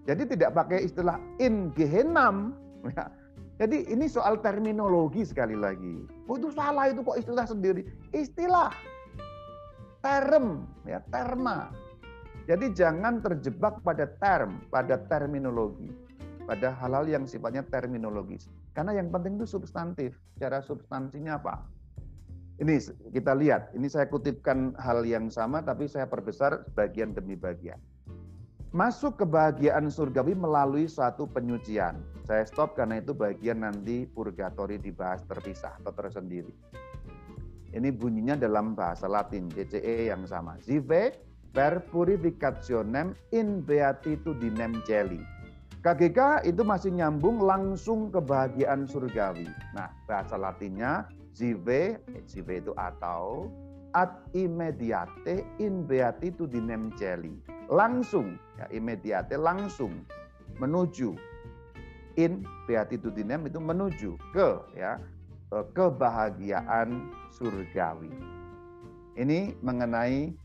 Jadi 0.06 0.24
tidak 0.38 0.54
pakai 0.54 0.86
istilah 0.86 1.18
in 1.42 1.74
Gehennam 1.74 2.54
ya. 2.96 3.10
Jadi 3.56 3.88
ini 3.88 4.12
soal 4.12 4.44
terminologi 4.44 5.24
sekali 5.24 5.56
lagi. 5.56 6.04
Oh 6.28 6.36
itu 6.36 6.52
salah 6.52 6.92
itu 6.92 7.00
kok 7.02 7.16
istilah 7.16 7.48
sendiri. 7.48 7.88
Istilah 8.12 8.70
term 10.04 10.68
ya, 10.84 11.00
terma. 11.08 11.72
Jadi 12.46 12.76
jangan 12.76 13.24
terjebak 13.24 13.80
pada 13.82 14.12
term, 14.20 14.60
pada 14.70 15.00
terminologi 15.08 15.90
pada 16.46 16.78
hal-hal 16.78 17.06
yang 17.10 17.26
sifatnya 17.26 17.66
terminologis. 17.66 18.48
Karena 18.78 18.94
yang 18.96 19.10
penting 19.10 19.42
itu 19.42 19.50
substantif. 19.50 20.14
Secara 20.38 20.62
substansinya 20.62 21.42
apa? 21.42 21.66
Ini 22.62 22.80
kita 23.12 23.36
lihat, 23.36 23.76
ini 23.76 23.92
saya 23.92 24.08
kutipkan 24.08 24.72
hal 24.80 25.04
yang 25.04 25.28
sama 25.28 25.60
tapi 25.60 25.92
saya 25.92 26.08
perbesar 26.08 26.64
bagian 26.72 27.12
demi 27.12 27.36
bagian. 27.36 27.82
Masuk 28.76 29.24
kebahagiaan 29.24 29.88
surgawi 29.88 30.36
melalui 30.36 30.92
suatu 30.92 31.32
penyucian. 31.32 31.96
Saya 32.28 32.44
stop 32.44 32.76
karena 32.76 33.00
itu 33.00 33.16
bagian 33.16 33.64
nanti 33.64 34.04
purgatori 34.04 34.76
dibahas 34.76 35.24
terpisah 35.24 35.80
atau 35.80 35.96
tersendiri. 35.96 36.52
Ini 37.72 37.88
bunyinya 37.96 38.36
dalam 38.36 38.76
bahasa 38.76 39.08
Latin, 39.08 39.48
CCE 39.48 40.12
yang 40.12 40.28
sama. 40.28 40.60
Zive 40.60 41.16
per 41.56 41.88
purificationem 41.88 43.16
in 43.32 43.64
beatitudinem 43.64 44.84
celi 44.84 45.24
KGK 45.86 46.44
itu 46.50 46.66
masih 46.66 46.92
nyambung 46.98 47.40
langsung 47.46 48.10
kebahagiaan 48.10 48.90
surgawi. 48.90 49.46
Nah, 49.78 49.94
bahasa 50.10 50.34
Latinnya 50.34 51.06
zive, 51.32 52.02
zive 52.26 52.58
itu 52.58 52.74
atau 52.74 53.54
ad 53.94 54.10
immediate 54.34 55.46
in 55.62 55.86
beatitudinem 55.86 56.90
celi. 56.98 57.38
Langsung, 57.66 58.38
ya 58.62 58.70
immediate 58.70 59.34
langsung 59.42 60.06
menuju 60.62 61.18
in 62.16 62.46
beatitudinem 62.70 63.50
itu 63.50 63.60
menuju 63.60 64.16
ke 64.32 64.50
ya 64.78 65.02
kebahagiaan 65.52 67.12
surgawi. 67.34 68.12
Ini 69.16 69.56
mengenai 69.64 70.36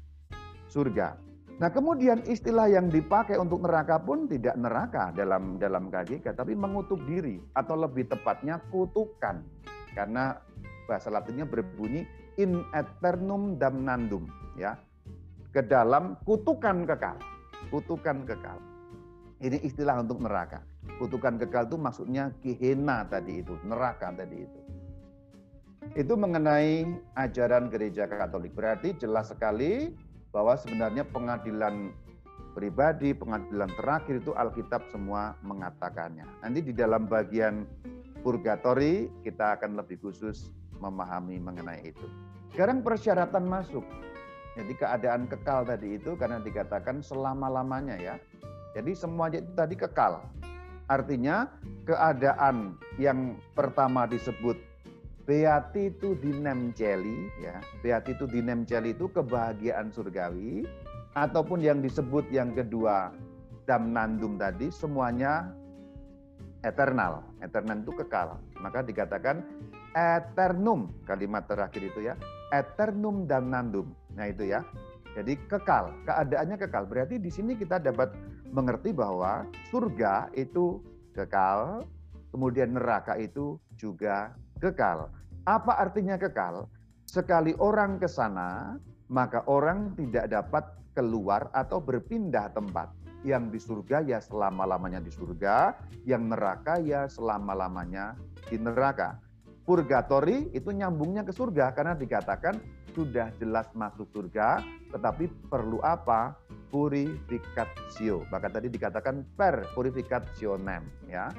surga. 0.70 1.18
Nah 1.61 1.68
kemudian 1.68 2.24
istilah 2.24 2.72
yang 2.72 2.88
dipakai 2.88 3.37
untuk 3.37 3.61
neraka 3.61 4.00
pun 4.00 4.24
tidak 4.24 4.56
neraka 4.56 5.12
dalam 5.12 5.61
dalam 5.61 5.92
KGK, 5.92 6.33
tapi 6.33 6.56
mengutuk 6.56 7.04
diri 7.04 7.37
atau 7.52 7.76
lebih 7.76 8.09
tepatnya 8.09 8.62
kutukan. 8.72 9.44
Karena 9.92 10.40
bahasa 10.88 11.12
Latinnya 11.12 11.44
berbunyi 11.44 12.06
in 12.40 12.64
eternum 12.72 13.61
damnandum, 13.61 14.24
ya, 14.56 14.78
ke 15.50 15.62
dalam 15.66 16.14
kutukan 16.22 16.86
kekal, 16.86 17.18
kutukan 17.74 18.22
kekal. 18.26 18.58
Ini 19.40 19.56
istilah 19.64 20.04
untuk 20.04 20.20
neraka. 20.20 20.60
Kutukan 21.00 21.40
kekal 21.40 21.64
itu 21.66 21.76
maksudnya 21.80 22.30
Gehenna 22.44 23.08
tadi 23.08 23.40
itu, 23.40 23.56
neraka 23.64 24.12
tadi 24.12 24.44
itu. 24.44 24.60
Itu 25.96 26.14
mengenai 26.14 26.84
ajaran 27.16 27.72
gereja 27.72 28.04
Katolik. 28.04 28.52
Berarti 28.52 28.94
jelas 29.00 29.32
sekali 29.32 29.96
bahwa 30.28 30.54
sebenarnya 30.60 31.08
pengadilan 31.08 31.90
pribadi, 32.52 33.16
pengadilan 33.16 33.72
terakhir 33.74 34.20
itu 34.20 34.36
Alkitab 34.36 34.86
semua 34.92 35.34
mengatakannya. 35.40 36.28
Nanti 36.44 36.60
di 36.60 36.72
dalam 36.76 37.08
bagian 37.08 37.64
purgatori 38.20 39.08
kita 39.24 39.56
akan 39.56 39.80
lebih 39.80 39.98
khusus 40.04 40.52
memahami 40.78 41.40
mengenai 41.40 41.80
itu. 41.80 42.06
Sekarang 42.52 42.84
persyaratan 42.84 43.48
masuk. 43.48 43.82
Jadi 44.58 44.72
keadaan 44.74 45.30
kekal 45.30 45.62
tadi 45.62 45.98
itu 46.00 46.18
karena 46.18 46.42
dikatakan 46.42 47.02
selama-lamanya 47.04 47.96
ya. 48.00 48.14
Jadi 48.74 48.94
semuanya 48.94 49.38
itu 49.42 49.52
tadi 49.54 49.74
kekal. 49.78 50.22
Artinya 50.90 51.46
keadaan 51.86 52.74
yang 52.98 53.38
pertama 53.54 54.10
disebut 54.10 54.58
Beatitudinem 55.30 56.74
celi 56.74 57.30
ya. 57.38 57.62
Beatitudinem 57.86 58.66
celi 58.66 58.98
itu 58.98 59.06
kebahagiaan 59.06 59.94
surgawi 59.94 60.66
ataupun 61.14 61.62
yang 61.62 61.78
disebut 61.78 62.26
yang 62.34 62.50
kedua 62.50 63.14
damnandum 63.62 64.34
tadi 64.34 64.74
semuanya 64.74 65.54
eternal. 66.66 67.22
Eternal 67.38 67.78
itu 67.78 67.94
kekal. 68.02 68.42
Maka 68.58 68.82
dikatakan 68.82 69.46
eternum 69.94 70.90
kalimat 71.06 71.46
terakhir 71.46 71.78
itu 71.78 72.10
ya. 72.10 72.18
Eternum 72.50 73.30
damnandum. 73.30 73.92
Nah 74.14 74.30
itu 74.30 74.48
ya. 74.50 74.62
Jadi 75.10 75.34
kekal, 75.50 75.90
keadaannya 76.06 76.54
kekal. 76.54 76.86
Berarti 76.86 77.18
di 77.18 77.30
sini 77.34 77.58
kita 77.58 77.82
dapat 77.82 78.14
mengerti 78.54 78.94
bahwa 78.94 79.42
surga 79.74 80.30
itu 80.38 80.78
kekal, 81.14 81.82
kemudian 82.30 82.78
neraka 82.78 83.18
itu 83.18 83.58
juga 83.74 84.34
kekal. 84.62 85.10
Apa 85.50 85.82
artinya 85.82 86.14
kekal? 86.14 86.70
Sekali 87.10 87.58
orang 87.58 87.98
ke 87.98 88.06
sana, 88.06 88.78
maka 89.10 89.42
orang 89.50 89.98
tidak 89.98 90.30
dapat 90.30 90.62
keluar 90.94 91.50
atau 91.50 91.82
berpindah 91.82 92.54
tempat. 92.54 92.94
Yang 93.26 93.44
di 93.52 93.60
surga 93.60 93.96
ya 94.06 94.18
selama-lamanya 94.22 95.02
di 95.02 95.12
surga, 95.12 95.74
yang 96.06 96.30
neraka 96.30 96.78
ya 96.80 97.10
selama-lamanya 97.10 98.14
di 98.48 98.56
neraka. 98.56 99.18
Purgatori 99.66 100.48
itu 100.56 100.72
nyambungnya 100.72 101.26
ke 101.26 101.34
surga 101.34 101.76
karena 101.76 101.92
dikatakan 101.98 102.58
sudah 102.92 103.31
jelas 103.38 103.66
masuk 103.72 104.07
surga, 104.11 104.62
tetapi 104.90 105.31
perlu 105.48 105.79
apa? 105.81 106.37
Purificatio. 106.70 108.22
Maka 108.31 108.46
tadi 108.46 108.70
dikatakan 108.70 109.26
per 109.35 109.66
purificationem 109.74 110.87
ya, 111.11 111.31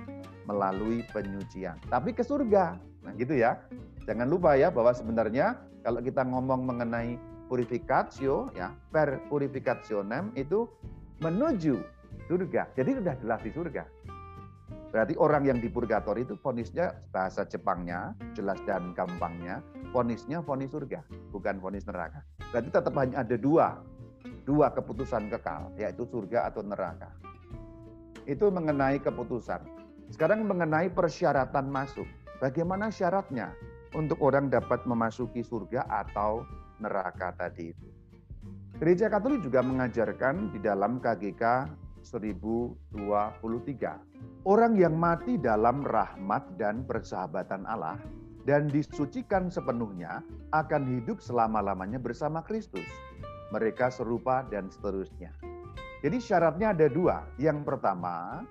melalui 0.44 1.04
penyucian. 1.12 1.80
Tapi 1.88 2.12
ke 2.12 2.24
surga. 2.24 2.76
Nah, 3.08 3.14
gitu 3.16 3.40
ya. 3.40 3.60
Jangan 4.04 4.28
lupa 4.28 4.58
ya 4.58 4.74
bahwa 4.74 4.92
sebenarnya 4.92 5.56
kalau 5.86 6.02
kita 6.04 6.26
ngomong 6.26 6.68
mengenai 6.68 7.16
purificatio 7.48 8.52
ya, 8.58 8.76
per 8.92 9.24
purificationem 9.32 10.36
itu 10.36 10.68
menuju 11.22 11.80
surga. 12.28 12.72
Jadi 12.76 12.98
sudah 13.00 13.16
jelas 13.22 13.40
di 13.46 13.52
surga. 13.54 13.84
Berarti 14.91 15.15
orang 15.15 15.47
yang 15.47 15.63
di 15.63 15.71
purgatori 15.71 16.27
itu 16.27 16.36
fonisnya 16.36 16.91
bahasa 17.15 17.47
Jepangnya, 17.47 18.12
jelas 18.36 18.60
dan 18.67 18.91
gampangnya, 18.91 19.63
fonisnya 19.95 20.43
fonis 20.43 20.75
surga, 20.75 20.99
bukan 21.32 21.63
fonis 21.63 21.88
neraka. 21.88 22.27
Berarti 22.51 22.69
tetap 22.75 22.91
hanya 22.99 23.23
ada 23.23 23.39
dua, 23.39 23.80
dua 24.43 24.67
keputusan 24.75 25.32
kekal, 25.32 25.71
yaitu 25.80 26.04
surga 26.04 26.51
atau 26.51 26.60
neraka. 26.67 27.08
Itu 28.27 28.51
mengenai 28.51 28.99
keputusan. 28.99 29.63
Sekarang 30.12 30.43
mengenai 30.43 30.91
persyaratan 30.91 31.71
masuk. 31.71 32.06
Bagaimana 32.43 32.91
syaratnya 32.91 33.56
untuk 33.95 34.19
orang 34.19 34.51
dapat 34.51 34.84
memasuki 34.84 35.39
surga 35.39 35.88
atau 35.88 36.43
neraka 36.84 37.32
tadi 37.39 37.71
itu? 37.71 37.88
Gereja 38.75 39.08
Katolik 39.08 39.39
juga 39.39 39.63
mengajarkan 39.63 40.51
di 40.51 40.60
dalam 40.60 40.99
KGK 40.99 41.71
1023 42.01 44.31
Orang 44.41 44.73
yang 44.73 44.97
mati 44.97 45.38
dalam 45.38 45.86
rahmat 45.86 46.58
dan 46.58 46.82
persahabatan 46.89 47.62
Allah 47.69 48.01
dan 48.41 48.65
disucikan 48.73 49.54
sepenuhnya 49.54 50.25
akan 50.49 50.97
hidup 50.97 51.21
selama-lamanya 51.21 52.01
bersama 52.01 52.41
Kristus. 52.41 52.89
Mereka 53.54 53.93
serupa 53.93 54.41
dan 54.49 54.65
seterusnya. 54.73 55.30
Jadi 56.01 56.17
syaratnya 56.17 56.73
ada 56.73 56.89
dua. 56.89 57.21
Yang 57.38 57.69
pertama, 57.69 58.41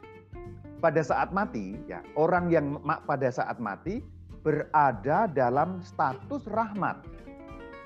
pada 0.78 1.02
saat 1.02 1.34
mati, 1.34 1.74
ya 1.90 2.06
orang 2.14 2.54
yang 2.54 2.78
pada 2.86 3.26
saat 3.34 3.58
mati 3.58 3.98
berada 4.46 5.26
dalam 5.26 5.82
status 5.82 6.46
rahmat. 6.54 7.02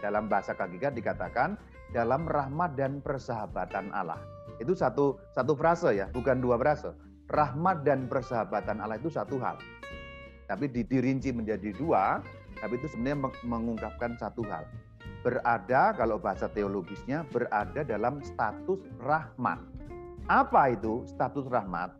Dalam 0.04 0.28
bahasa 0.28 0.52
KGK 0.52 0.92
dikatakan 0.92 1.56
dalam 1.96 2.28
rahmat 2.28 2.76
dan 2.76 3.00
persahabatan 3.00 3.88
Allah. 3.96 4.20
Itu 4.60 4.76
satu 4.76 5.16
satu 5.32 5.56
frase 5.56 5.96
ya, 5.96 6.12
bukan 6.12 6.44
dua 6.44 6.60
frase 6.60 6.92
rahmat 7.30 7.86
dan 7.86 8.10
persahabatan 8.10 8.80
Allah 8.80 9.00
itu 9.00 9.08
satu 9.08 9.40
hal. 9.40 9.56
Tapi 10.44 10.68
dirinci 10.68 11.32
menjadi 11.32 11.72
dua, 11.72 12.20
tapi 12.60 12.76
itu 12.76 12.88
sebenarnya 12.88 13.32
mengungkapkan 13.48 14.16
satu 14.20 14.44
hal. 14.44 14.68
Berada, 15.24 15.96
kalau 15.96 16.20
bahasa 16.20 16.52
teologisnya, 16.52 17.24
berada 17.32 17.80
dalam 17.80 18.20
status 18.20 18.84
rahmat. 19.00 19.56
Apa 20.28 20.76
itu 20.76 21.04
status 21.08 21.48
rahmat? 21.48 21.96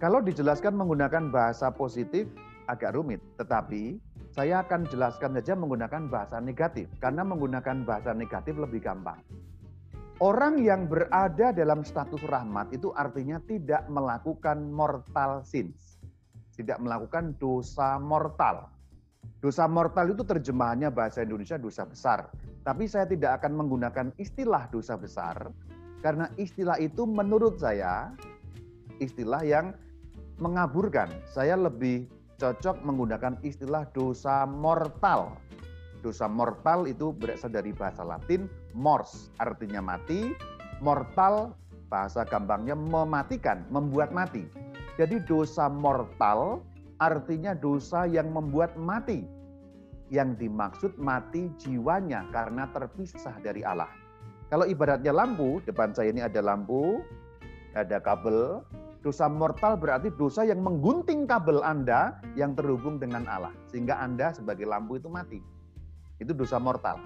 Kalau 0.00 0.24
dijelaskan 0.24 0.76
menggunakan 0.76 1.28
bahasa 1.28 1.68
positif, 1.72 2.28
agak 2.68 2.96
rumit. 2.96 3.20
Tetapi 3.40 4.00
saya 4.32 4.60
akan 4.64 4.84
jelaskan 4.88 5.32
saja 5.40 5.56
menggunakan 5.56 6.08
bahasa 6.12 6.40
negatif. 6.40 6.88
Karena 7.00 7.24
menggunakan 7.24 7.84
bahasa 7.84 8.12
negatif 8.12 8.56
lebih 8.60 8.84
gampang. 8.84 9.20
Orang 10.16 10.64
yang 10.64 10.88
berada 10.88 11.52
dalam 11.52 11.84
status 11.84 12.24
rahmat 12.24 12.72
itu 12.72 12.88
artinya 12.96 13.36
tidak 13.44 13.84
melakukan 13.92 14.72
mortal 14.72 15.44
sins. 15.44 16.00
Tidak 16.56 16.80
melakukan 16.80 17.36
dosa 17.36 18.00
mortal. 18.00 18.64
Dosa 19.44 19.68
mortal 19.68 20.16
itu 20.16 20.24
terjemahannya 20.24 20.88
bahasa 20.88 21.20
Indonesia 21.20 21.60
dosa 21.60 21.84
besar. 21.84 22.32
Tapi 22.64 22.88
saya 22.88 23.04
tidak 23.04 23.44
akan 23.44 23.60
menggunakan 23.60 24.08
istilah 24.16 24.64
dosa 24.72 24.96
besar 24.96 25.52
karena 26.00 26.32
istilah 26.40 26.80
itu 26.80 27.04
menurut 27.04 27.60
saya 27.60 28.08
istilah 29.04 29.44
yang 29.44 29.76
mengaburkan. 30.40 31.12
Saya 31.28 31.60
lebih 31.60 32.08
cocok 32.40 32.80
menggunakan 32.80 33.36
istilah 33.44 33.84
dosa 33.92 34.48
mortal 34.48 35.36
dosa 36.06 36.30
mortal 36.30 36.86
itu 36.86 37.10
berasal 37.10 37.50
dari 37.50 37.74
bahasa 37.74 38.06
Latin 38.06 38.46
mors, 38.76 39.32
artinya 39.40 39.80
mati, 39.80 40.36
mortal 40.84 41.56
bahasa 41.88 42.28
gampangnya 42.28 42.76
mematikan, 42.76 43.64
membuat 43.72 44.12
mati. 44.12 44.44
Jadi 45.00 45.24
dosa 45.24 45.72
mortal 45.72 46.60
artinya 47.00 47.56
dosa 47.56 48.04
yang 48.04 48.28
membuat 48.36 48.76
mati. 48.76 49.24
Yang 50.12 50.46
dimaksud 50.46 50.92
mati 51.00 51.50
jiwanya 51.58 52.28
karena 52.30 52.68
terpisah 52.70 53.34
dari 53.42 53.64
Allah. 53.64 53.90
Kalau 54.52 54.62
ibaratnya 54.68 55.10
lampu, 55.10 55.58
depan 55.66 55.90
saya 55.90 56.14
ini 56.14 56.22
ada 56.22 56.38
lampu, 56.38 57.02
ada 57.74 57.98
kabel, 57.98 58.62
Dosa 59.06 59.30
mortal 59.30 59.78
berarti 59.78 60.10
dosa 60.18 60.42
yang 60.42 60.66
menggunting 60.66 61.30
kabel 61.30 61.62
Anda 61.62 62.18
yang 62.34 62.58
terhubung 62.58 62.98
dengan 62.98 63.22
Allah. 63.30 63.54
Sehingga 63.70 64.02
Anda 64.02 64.34
sebagai 64.34 64.66
lampu 64.66 64.98
itu 64.98 65.06
mati. 65.06 65.38
Itu 66.18 66.34
dosa 66.34 66.58
mortal. 66.58 66.98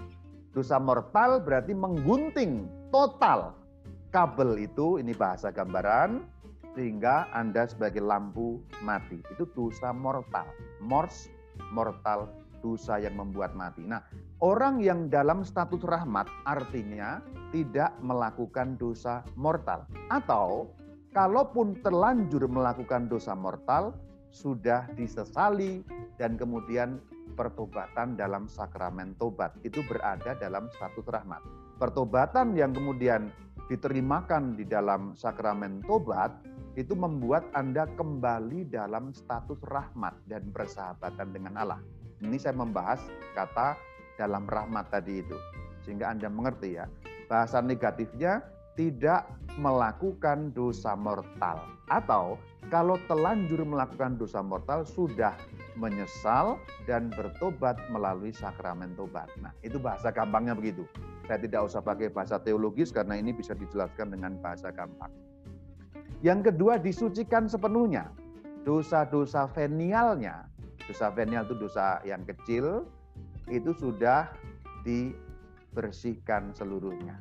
Dosa 0.51 0.75
mortal 0.83 1.39
berarti 1.39 1.71
menggunting 1.71 2.67
total 2.91 3.55
kabel 4.11 4.59
itu, 4.59 4.99
ini 4.99 5.15
bahasa 5.15 5.49
gambaran, 5.49 6.19
sehingga 6.75 7.31
Anda 7.31 7.67
sebagai 7.67 8.03
lampu 8.03 8.59
mati. 8.83 9.23
Itu 9.31 9.47
dosa 9.55 9.95
mortal. 9.95 10.43
Mors, 10.83 11.31
mortal, 11.71 12.27
dosa 12.59 12.99
yang 12.99 13.15
membuat 13.17 13.55
mati. 13.55 13.87
Nah, 13.87 14.03
orang 14.43 14.83
yang 14.83 15.07
dalam 15.07 15.41
status 15.47 15.81
rahmat 15.87 16.27
artinya 16.43 17.23
tidak 17.55 17.95
melakukan 18.03 18.75
dosa 18.75 19.23
mortal. 19.39 19.87
Atau 20.11 20.71
kalaupun 21.15 21.79
terlanjur 21.79 22.45
melakukan 22.51 23.07
dosa 23.07 23.31
mortal, 23.35 23.95
sudah 24.31 24.87
disesali 24.95 25.83
dan 26.15 26.39
kemudian 26.39 27.03
pertobatan 27.41 28.13
dalam 28.13 28.45
sakramen 28.45 29.17
tobat 29.17 29.57
itu 29.65 29.81
berada 29.89 30.37
dalam 30.37 30.69
status 30.77 31.09
rahmat. 31.09 31.41
Pertobatan 31.81 32.53
yang 32.53 32.69
kemudian 32.69 33.33
diterimakan 33.65 34.53
di 34.53 34.69
dalam 34.69 35.17
sakramen 35.17 35.81
tobat 35.89 36.29
itu 36.77 36.93
membuat 36.93 37.49
Anda 37.57 37.89
kembali 37.97 38.69
dalam 38.69 39.09
status 39.09 39.57
rahmat 39.65 40.13
dan 40.29 40.53
persahabatan 40.53 41.33
dengan 41.33 41.57
Allah. 41.57 41.81
Ini 42.21 42.37
saya 42.37 42.53
membahas 42.53 43.01
kata 43.33 43.73
dalam 44.21 44.45
rahmat 44.45 44.93
tadi 44.93 45.25
itu. 45.25 45.33
Sehingga 45.81 46.13
Anda 46.13 46.29
mengerti 46.29 46.77
ya, 46.77 46.85
bahasa 47.25 47.57
negatifnya 47.57 48.45
tidak 48.77 49.25
melakukan 49.57 50.53
dosa 50.53 50.93
mortal. 50.93 51.65
Atau 51.89 52.37
kalau 52.69 52.95
telanjur 53.09 53.65
melakukan 53.65 54.15
dosa 54.15 54.39
mortal 54.39 54.85
sudah 54.85 55.33
menyesal 55.79 56.59
dan 56.89 57.11
bertobat 57.13 57.77
melalui 57.91 58.31
sakramen 58.31 58.93
tobat. 58.95 59.27
Nah, 59.39 59.51
itu 59.63 59.79
bahasa 59.79 60.11
gampangnya 60.11 60.55
begitu. 60.55 60.83
Saya 61.27 61.39
tidak 61.39 61.71
usah 61.71 61.81
pakai 61.83 62.11
bahasa 62.11 62.39
teologis 62.41 62.91
karena 62.91 63.15
ini 63.19 63.31
bisa 63.31 63.55
dijelaskan 63.55 64.11
dengan 64.11 64.35
bahasa 64.41 64.71
gampang. 64.73 65.11
Yang 66.21 66.53
kedua, 66.53 66.77
disucikan 66.77 67.49
sepenuhnya. 67.49 68.13
Dosa-dosa 68.61 69.49
venialnya, 69.49 70.45
dosa 70.85 71.09
venial 71.09 71.49
itu 71.49 71.55
dosa 71.57 71.97
yang 72.05 72.21
kecil, 72.29 72.85
itu 73.49 73.73
sudah 73.73 74.29
dibersihkan 74.85 76.53
seluruhnya. 76.53 77.17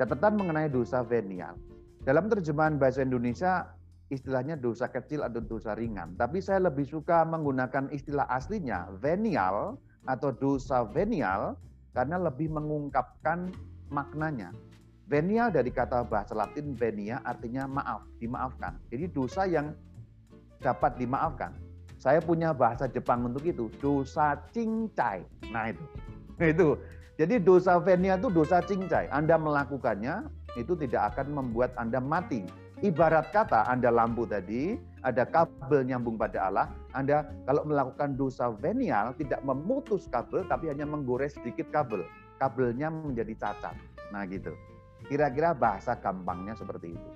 Catatan 0.00 0.40
mengenai 0.40 0.72
dosa 0.72 1.04
venial. 1.04 1.60
Dalam 2.00 2.32
terjemahan 2.32 2.80
bahasa 2.80 3.04
Indonesia 3.04 3.68
istilahnya 4.10 4.58
dosa 4.58 4.90
kecil 4.90 5.22
atau 5.22 5.38
dosa 5.38 5.72
ringan. 5.78 6.18
Tapi 6.18 6.42
saya 6.42 6.66
lebih 6.66 6.84
suka 6.84 7.22
menggunakan 7.22 7.88
istilah 7.94 8.26
aslinya 8.26 8.90
venial 8.98 9.78
atau 10.04 10.34
dosa 10.34 10.82
venial 10.90 11.54
karena 11.94 12.18
lebih 12.18 12.50
mengungkapkan 12.50 13.54
maknanya. 13.88 14.50
Venial 15.10 15.50
dari 15.50 15.74
kata 15.74 16.06
bahasa 16.06 16.38
Latin 16.38 16.74
venia 16.78 17.18
artinya 17.26 17.66
maaf, 17.66 18.06
dimaafkan. 18.22 18.78
Jadi 18.94 19.10
dosa 19.10 19.42
yang 19.46 19.74
dapat 20.62 20.94
dimaafkan. 20.98 21.50
Saya 21.98 22.22
punya 22.22 22.54
bahasa 22.54 22.86
Jepang 22.86 23.26
untuk 23.26 23.42
itu, 23.42 23.66
dosa 23.82 24.38
cincai. 24.54 25.26
Nah 25.50 25.74
itu. 25.74 25.84
Itu. 26.54 26.78
Jadi 27.20 27.36
dosa 27.36 27.76
venial 27.76 28.16
itu 28.16 28.32
dosa 28.32 28.64
cincai. 28.64 29.12
Anda 29.12 29.36
melakukannya 29.36 30.24
itu 30.56 30.72
tidak 30.72 31.12
akan 31.12 31.36
membuat 31.36 31.76
Anda 31.76 32.00
mati, 32.00 32.48
Ibarat 32.80 33.28
kata 33.28 33.68
Anda 33.68 33.92
lampu 33.92 34.24
tadi, 34.24 34.72
ada 35.04 35.28
kabel 35.28 35.84
nyambung 35.84 36.16
pada 36.16 36.48
Allah, 36.48 36.66
Anda 36.96 37.28
kalau 37.44 37.68
melakukan 37.68 38.16
dosa 38.16 38.48
venial 38.56 39.12
tidak 39.20 39.44
memutus 39.44 40.08
kabel 40.08 40.48
tapi 40.48 40.72
hanya 40.72 40.88
menggores 40.88 41.36
sedikit 41.36 41.68
kabel. 41.68 42.08
Kabelnya 42.40 42.88
menjadi 42.88 43.36
cacat. 43.36 43.76
Nah 44.16 44.24
gitu. 44.24 44.56
Kira-kira 45.12 45.52
bahasa 45.52 45.92
gampangnya 46.00 46.56
seperti 46.56 46.96
itu. 46.96 47.10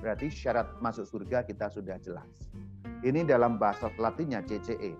Berarti 0.00 0.32
syarat 0.32 0.80
masuk 0.80 1.04
surga 1.04 1.44
kita 1.44 1.68
sudah 1.68 2.00
jelas. 2.00 2.48
Ini 3.04 3.28
dalam 3.28 3.60
bahasa 3.60 3.92
Latinnya 4.00 4.40
CCE. 4.40 4.96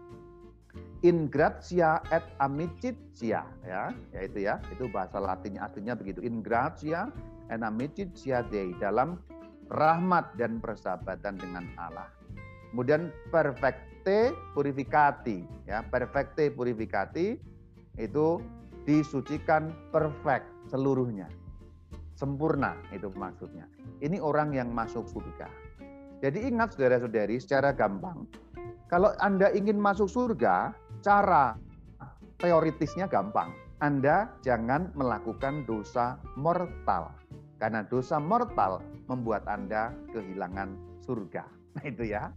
In 1.00 1.32
gratia 1.32 2.04
et 2.12 2.20
amicitia 2.36 3.48
ya, 3.64 3.88
yaitu 4.12 4.44
ya, 4.44 4.60
itu 4.68 4.84
bahasa 4.92 5.16
Latinnya 5.16 5.64
artinya 5.64 5.96
begitu. 5.96 6.20
In 6.20 6.44
gratia 6.44 7.08
et 7.48 7.64
amicitia 7.64 8.44
Dei 8.44 8.76
dalam 8.76 9.16
rahmat 9.70 10.34
dan 10.36 10.58
persahabatan 10.58 11.38
dengan 11.38 11.70
Allah. 11.78 12.10
Kemudian 12.70 13.10
perfecte 13.34 14.34
purificati, 14.54 15.42
ya, 15.66 15.82
perfecte 15.86 16.50
purificati 16.54 17.34
itu 17.98 18.26
disucikan 18.86 19.74
perfect 19.90 20.46
seluruhnya. 20.70 21.26
Sempurna 22.14 22.76
itu 22.94 23.10
maksudnya. 23.16 23.66
Ini 24.02 24.20
orang 24.20 24.54
yang 24.54 24.70
masuk 24.70 25.08
surga. 25.08 25.48
Jadi 26.20 26.52
ingat 26.52 26.76
saudara-saudari 26.76 27.40
secara 27.40 27.72
gampang, 27.72 28.28
kalau 28.90 29.14
Anda 29.22 29.54
ingin 29.54 29.78
masuk 29.78 30.10
surga, 30.10 30.74
cara 31.00 31.54
teoritisnya 32.42 33.06
gampang. 33.06 33.54
Anda 33.80 34.28
jangan 34.44 34.92
melakukan 34.92 35.64
dosa 35.64 36.20
mortal. 36.36 37.14
Karena 37.56 37.86
dosa 37.86 38.20
mortal 38.20 38.84
membuat 39.10 39.42
Anda 39.50 39.90
kehilangan 40.14 40.78
surga. 41.02 41.44
Nah 41.70 41.86
itu 41.86 42.02
ya. 42.02 42.34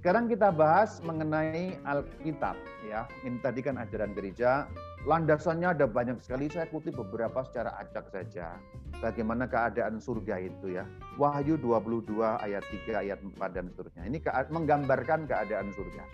Sekarang 0.00 0.24
kita 0.24 0.48
bahas 0.48 1.04
mengenai 1.04 1.76
Alkitab 1.84 2.56
ya. 2.88 3.04
Ini 3.28 3.44
tadi 3.44 3.60
kan 3.60 3.76
ajaran 3.76 4.16
gereja, 4.16 4.64
landasannya 5.04 5.76
ada 5.76 5.84
banyak 5.84 6.16
sekali. 6.24 6.48
Saya 6.48 6.64
kutip 6.72 6.96
beberapa 6.96 7.44
secara 7.44 7.76
acak 7.76 8.08
saja 8.08 8.56
bagaimana 9.04 9.44
keadaan 9.44 10.00
surga 10.00 10.40
itu 10.40 10.80
ya. 10.80 10.88
Wahyu 11.20 11.60
22 11.60 12.24
ayat 12.24 12.64
3 12.88 13.04
ayat 13.04 13.20
4 13.20 13.36
dan 13.52 13.68
seterusnya. 13.68 14.08
Ini 14.08 14.18
menggambarkan 14.48 15.28
keadaan 15.28 15.76
surga. 15.76 16.04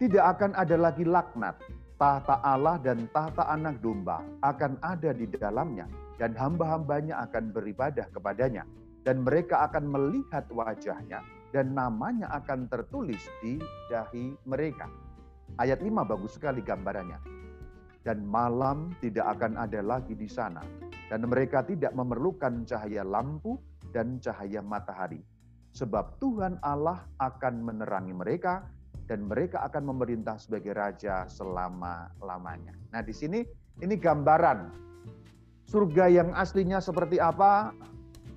Tidak 0.00 0.24
akan 0.24 0.56
ada 0.56 0.76
lagi 0.80 1.04
laknat. 1.04 1.60
Tahta 2.00 2.40
Allah 2.40 2.80
dan 2.80 3.12
tahta 3.12 3.44
anak 3.44 3.76
domba 3.84 4.24
akan 4.40 4.80
ada 4.80 5.12
di 5.12 5.28
dalamnya 5.28 6.05
dan 6.16 6.32
hamba-hambanya 6.36 7.20
akan 7.28 7.52
beribadah 7.52 8.08
kepadanya 8.12 8.64
dan 9.06 9.22
mereka 9.22 9.68
akan 9.70 9.86
melihat 9.86 10.44
wajahnya 10.50 11.22
dan 11.54 11.72
namanya 11.72 12.26
akan 12.34 12.66
tertulis 12.66 13.22
di 13.40 13.56
dahi 13.88 14.34
mereka. 14.44 14.90
Ayat 15.62 15.80
5 15.80 16.04
bagus 16.04 16.36
sekali 16.36 16.60
gambarannya. 16.60 17.22
Dan 18.02 18.22
malam 18.22 18.94
tidak 19.02 19.38
akan 19.38 19.58
ada 19.58 19.82
lagi 19.82 20.14
di 20.14 20.30
sana 20.30 20.62
dan 21.10 21.26
mereka 21.26 21.66
tidak 21.66 21.90
memerlukan 21.90 22.62
cahaya 22.62 23.02
lampu 23.02 23.58
dan 23.90 24.22
cahaya 24.22 24.62
matahari. 24.62 25.22
Sebab 25.74 26.22
Tuhan 26.22 26.62
Allah 26.62 27.02
akan 27.18 27.66
menerangi 27.66 28.14
mereka 28.14 28.62
dan 29.10 29.26
mereka 29.26 29.66
akan 29.66 29.90
memerintah 29.90 30.38
sebagai 30.38 30.74
raja 30.74 31.26
selama-lamanya. 31.26 32.74
Nah, 32.94 33.02
di 33.02 33.14
sini 33.14 33.42
ini 33.82 33.94
gambaran 33.98 34.85
surga 35.66 36.08
yang 36.08 36.30
aslinya 36.32 36.78
seperti 36.78 37.18
apa 37.18 37.74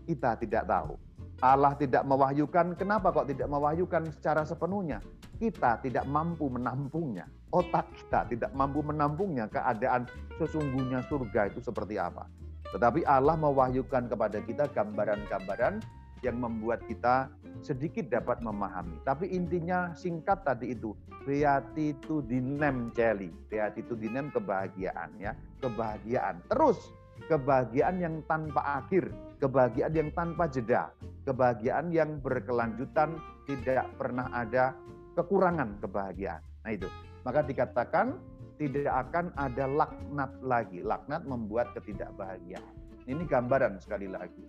kita 0.10 0.36
tidak 0.42 0.65
tahu. 0.65 0.98
Allah 1.39 1.72
tidak 1.80 2.04
mewahyukan, 2.04 2.76
kenapa 2.76 3.15
kok 3.15 3.32
tidak 3.32 3.48
mewahyukan 3.48 4.12
secara 4.12 4.44
sepenuhnya? 4.44 5.00
Kita 5.39 5.80
tidak 5.80 6.04
mampu 6.04 6.52
menampungnya. 6.52 7.32
Otak 7.56 7.88
kita 7.96 8.28
tidak 8.28 8.52
mampu 8.52 8.84
menampungnya 8.84 9.48
keadaan 9.48 10.04
sesungguhnya 10.36 11.00
surga 11.08 11.48
itu 11.48 11.63
seperti 11.63 11.96
apa. 11.96 12.28
Tetapi 12.76 13.08
Allah 13.08 13.39
mewahyukan 13.39 14.12
kepada 14.12 14.44
kita 14.44 14.68
gambaran-gambaran 14.76 15.80
yang 16.20 16.36
membuat 16.36 16.84
kita 16.92 17.32
sedikit 17.63 18.12
dapat 18.12 18.44
memahami. 18.44 19.00
Tapi 19.08 19.32
intinya 19.32 19.96
singkat 19.96 20.44
tadi 20.44 20.76
itu, 20.76 20.92
beatitudinem 21.24 22.92
celi. 22.92 23.32
Beatitudinem 23.48 24.28
kebahagiaan 24.36 25.15
ya, 25.18 25.32
kebahagiaan. 25.63 26.44
Terus 26.52 26.78
kebahagiaan 27.27 27.99
yang 27.99 28.15
tanpa 28.29 28.84
akhir, 28.86 29.12
kebahagiaan 29.43 29.93
yang 29.93 30.10
tanpa 30.15 30.47
jeda, 30.47 30.93
kebahagiaan 31.27 31.91
yang 31.91 32.21
berkelanjutan, 32.23 33.19
tidak 33.49 33.89
pernah 33.99 34.32
ada 34.32 34.77
kekurangan 35.17 35.82
kebahagiaan. 35.84 36.39
Nah 36.63 36.71
itu, 36.71 36.88
maka 37.27 37.43
dikatakan 37.43 38.15
tidak 38.60 38.91
akan 38.91 39.32
ada 39.39 39.65
laknat 39.65 40.32
lagi. 40.43 40.79
Laknat 40.84 41.23
membuat 41.25 41.71
ketidakbahagiaan. 41.75 42.75
Ini 43.10 43.23
gambaran 43.25 43.82
sekali 43.82 44.05
lagi. 44.05 44.45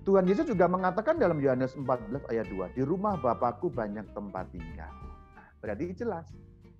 Tuhan 0.00 0.24
Yesus 0.24 0.48
juga 0.48 0.64
mengatakan 0.64 1.20
dalam 1.20 1.36
Yohanes 1.44 1.76
14 1.76 2.24
ayat 2.32 2.48
2, 2.48 2.72
di 2.72 2.80
rumah 2.80 3.20
Bapakku 3.20 3.68
banyak 3.68 4.08
tempat 4.16 4.48
tinggal. 4.48 4.88
Nah, 5.36 5.46
berarti 5.60 5.92
jelas, 5.92 6.24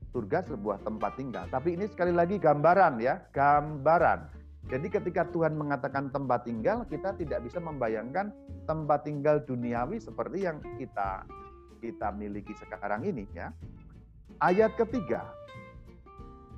surga 0.08 0.40
sebuah 0.48 0.80
tempat 0.80 1.20
tinggal. 1.20 1.44
Tapi 1.52 1.76
ini 1.76 1.84
sekali 1.84 2.16
lagi 2.16 2.40
gambaran 2.40 2.96
ya, 2.96 3.20
gambaran. 3.36 4.39
Jadi 4.70 4.87
ketika 4.87 5.26
Tuhan 5.35 5.59
mengatakan 5.59 6.14
tempat 6.14 6.46
tinggal, 6.46 6.87
kita 6.87 7.18
tidak 7.18 7.42
bisa 7.42 7.59
membayangkan 7.59 8.30
tempat 8.70 9.02
tinggal 9.02 9.42
duniawi 9.42 9.98
seperti 9.98 10.46
yang 10.46 10.62
kita 10.78 11.26
kita 11.83 12.14
miliki 12.14 12.54
sekarang 12.54 13.02
ini 13.02 13.26
ya. 13.35 13.50
Ayat 14.38 14.78
ketiga, 14.78 15.26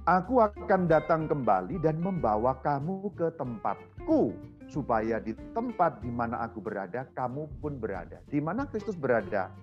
Aku 0.02 0.42
akan 0.42 0.90
datang 0.90 1.30
kembali 1.30 1.78
dan 1.78 2.02
membawa 2.02 2.58
kamu 2.58 3.14
ke 3.14 3.30
tempatku, 3.38 4.34
supaya 4.66 5.22
di 5.22 5.30
tempat 5.54 6.02
di 6.02 6.10
mana 6.10 6.42
aku 6.42 6.58
berada, 6.58 7.06
kamu 7.14 7.46
pun 7.62 7.78
berada. 7.78 8.18
Di 8.26 8.42
mana 8.42 8.66
Kristus 8.66 8.98
berada? 8.98 9.54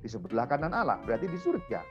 Di 0.00 0.08
sebelah 0.08 0.48
kanan 0.48 0.72
Allah, 0.72 0.96
berarti 1.04 1.28
di 1.28 1.36
surga. 1.36 1.84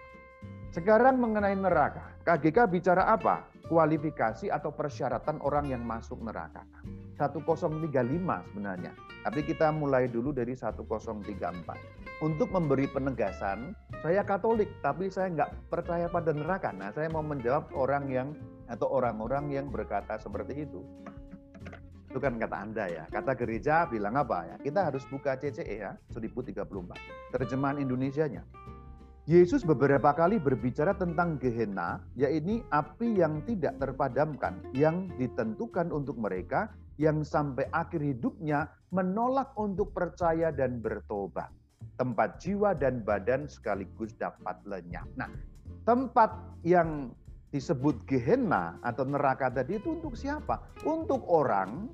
Sekarang 0.72 1.20
mengenai 1.20 1.52
neraka, 1.52 2.16
KGK 2.24 2.72
bicara 2.72 3.12
apa? 3.12 3.44
Kualifikasi 3.68 4.48
atau 4.48 4.72
persyaratan 4.72 5.44
orang 5.44 5.68
yang 5.68 5.84
masuk 5.84 6.24
neraka. 6.24 6.64
1035 7.20 7.92
sebenarnya. 8.48 8.96
Tapi 9.28 9.44
kita 9.44 9.68
mulai 9.76 10.08
dulu 10.08 10.32
dari 10.32 10.56
1034 10.56 12.24
untuk 12.24 12.56
memberi 12.56 12.88
penegasan, 12.88 13.76
saya 14.00 14.24
Katolik, 14.24 14.72
tapi 14.80 15.12
saya 15.12 15.28
nggak 15.36 15.68
percaya 15.68 16.08
pada 16.08 16.32
neraka. 16.32 16.72
Nah, 16.72 16.96
saya 16.96 17.12
mau 17.12 17.22
menjawab 17.22 17.68
orang 17.76 18.08
yang 18.08 18.32
atau 18.72 18.88
orang-orang 18.88 19.52
yang 19.52 19.68
berkata 19.68 20.16
seperti 20.24 20.64
itu. 20.64 20.80
Itu 22.08 22.24
kan 22.24 22.40
kata 22.40 22.56
Anda 22.56 22.86
ya. 22.88 23.04
Kata 23.12 23.36
gereja 23.36 23.92
bilang 23.92 24.16
apa 24.16 24.48
ya? 24.48 24.56
Kita 24.56 24.88
harus 24.88 25.04
buka 25.12 25.36
CCE 25.36 25.84
ya, 25.84 25.92
1034. 26.16 26.96
Terjemahan 27.36 27.76
Indonesianya. 27.84 28.48
Yesus 29.32 29.64
beberapa 29.64 30.12
kali 30.12 30.44
berbicara 30.44 30.92
tentang 30.92 31.40
Gehenna, 31.40 32.04
yaitu 32.20 32.68
api 32.68 33.16
yang 33.16 33.40
tidak 33.48 33.80
terpadamkan, 33.80 34.60
yang 34.76 35.08
ditentukan 35.16 35.88
untuk 35.88 36.20
mereka 36.20 36.68
yang 37.00 37.24
sampai 37.24 37.64
akhir 37.72 38.04
hidupnya 38.04 38.68
menolak 38.92 39.56
untuk 39.56 39.96
percaya 39.96 40.52
dan 40.52 40.84
bertobat 40.84 41.48
tempat 41.96 42.44
jiwa 42.44 42.76
dan 42.76 43.08
badan 43.08 43.48
sekaligus 43.48 44.12
dapat 44.20 44.60
lenyap. 44.68 45.08
Nah, 45.16 45.32
tempat 45.88 46.36
yang 46.68 47.16
disebut 47.56 48.04
Gehenna 48.04 48.84
atau 48.84 49.08
neraka 49.08 49.48
tadi 49.48 49.80
itu 49.80 49.96
untuk 49.96 50.20
siapa? 50.20 50.60
Untuk 50.84 51.24
orang 51.32 51.88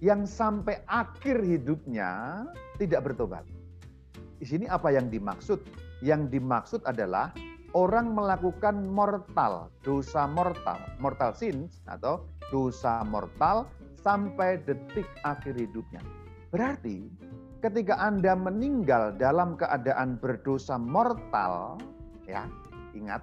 yang 0.00 0.24
sampai 0.24 0.80
akhir 0.88 1.44
hidupnya 1.44 2.46
tidak 2.80 3.12
bertobat. 3.12 3.44
Di 4.40 4.46
sini 4.48 4.64
apa 4.70 4.94
yang 4.94 5.12
dimaksud? 5.12 5.87
Yang 5.98 6.38
dimaksud 6.38 6.80
adalah 6.86 7.34
orang 7.74 8.14
melakukan 8.14 8.86
mortal, 8.86 9.68
dosa 9.82 10.24
mortal, 10.30 10.78
mortal 11.02 11.34
sins 11.34 11.82
atau 11.90 12.24
dosa 12.48 13.04
mortal 13.04 13.68
sampai 14.00 14.62
detik 14.64 15.04
akhir 15.26 15.58
hidupnya. 15.58 16.00
Berarti 16.48 17.10
ketika 17.60 17.98
Anda 17.98 18.32
meninggal 18.38 19.18
dalam 19.18 19.58
keadaan 19.58 20.16
berdosa 20.22 20.78
mortal, 20.80 21.76
ya, 22.24 22.46
ingat, 22.94 23.20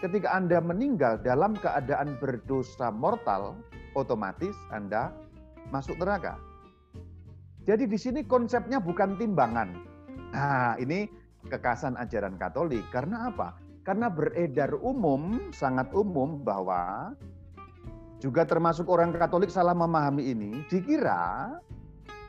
ketika 0.00 0.32
Anda 0.32 0.62
meninggal 0.62 1.20
dalam 1.20 1.58
keadaan 1.58 2.16
berdosa 2.22 2.88
mortal, 2.94 3.58
otomatis 3.98 4.54
Anda 4.72 5.12
masuk 5.68 5.98
neraka. 6.00 6.38
Jadi 7.64 7.88
di 7.88 7.96
sini 7.96 8.20
konsepnya 8.24 8.76
bukan 8.80 9.16
timbangan. 9.16 9.68
Nah, 10.36 10.76
ini 10.76 11.08
kekasan 11.48 11.96
ajaran 12.00 12.36
Katolik. 12.40 12.84
Karena 12.92 13.28
apa? 13.32 13.56
Karena 13.84 14.08
beredar 14.08 14.72
umum, 14.80 15.52
sangat 15.52 15.92
umum 15.92 16.40
bahwa 16.40 17.12
juga 18.22 18.48
termasuk 18.48 18.88
orang 18.88 19.12
Katolik 19.12 19.52
salah 19.52 19.76
memahami 19.76 20.32
ini, 20.32 20.64
dikira 20.72 21.52